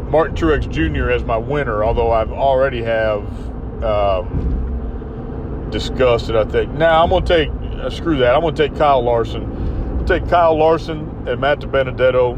Martin 0.09 0.35
Truex 0.35 0.69
Jr. 0.71 1.11
as 1.11 1.23
my 1.23 1.37
winner, 1.37 1.83
although 1.83 2.11
I've 2.11 2.31
already 2.31 2.81
have 2.83 3.23
um, 3.83 4.56
discussed 5.71 6.29
it. 6.29 6.35
I 6.35 6.45
think 6.45 6.71
now 6.73 7.03
I'm 7.03 7.09
going 7.09 7.25
to 7.25 7.35
take 7.35 7.49
uh, 7.79 7.89
screw 7.89 8.17
that. 8.17 8.35
I'm 8.35 8.41
going 8.41 8.55
to 8.55 8.67
take 8.67 8.77
Kyle 8.77 9.01
Larson. 9.01 10.05
take 10.05 10.27
Kyle 10.29 10.57
Larson 10.57 11.27
and 11.27 11.39
Matt 11.39 11.59
DiBenedetto. 11.59 12.37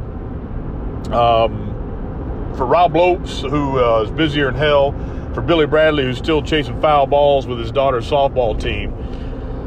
Um, 1.13 2.53
for 2.55 2.65
Rob 2.65 2.95
Lopes, 2.95 3.41
who 3.41 3.79
uh, 3.79 4.03
is 4.03 4.11
busier 4.11 4.45
than 4.45 4.55
hell. 4.55 4.93
For 5.33 5.41
Billy 5.41 5.67
Bradley, 5.67 6.03
who's 6.03 6.17
still 6.17 6.41
chasing 6.41 6.79
foul 6.81 7.05
balls 7.05 7.45
with 7.45 7.59
his 7.59 7.71
daughter's 7.71 8.09
softball 8.09 8.59
team. 8.59 8.93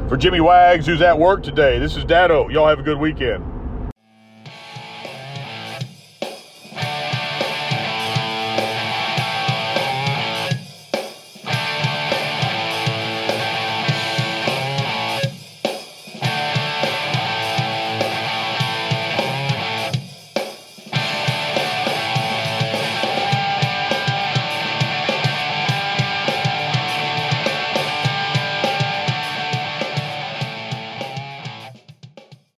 For 0.08 0.16
Jimmy 0.16 0.40
Wags, 0.40 0.86
who's 0.86 1.00
at 1.00 1.18
work 1.18 1.42
today. 1.42 1.78
This 1.78 1.96
is 1.96 2.04
Dado. 2.04 2.48
Y'all 2.48 2.68
have 2.68 2.80
a 2.80 2.82
good 2.82 2.98
weekend. 2.98 3.51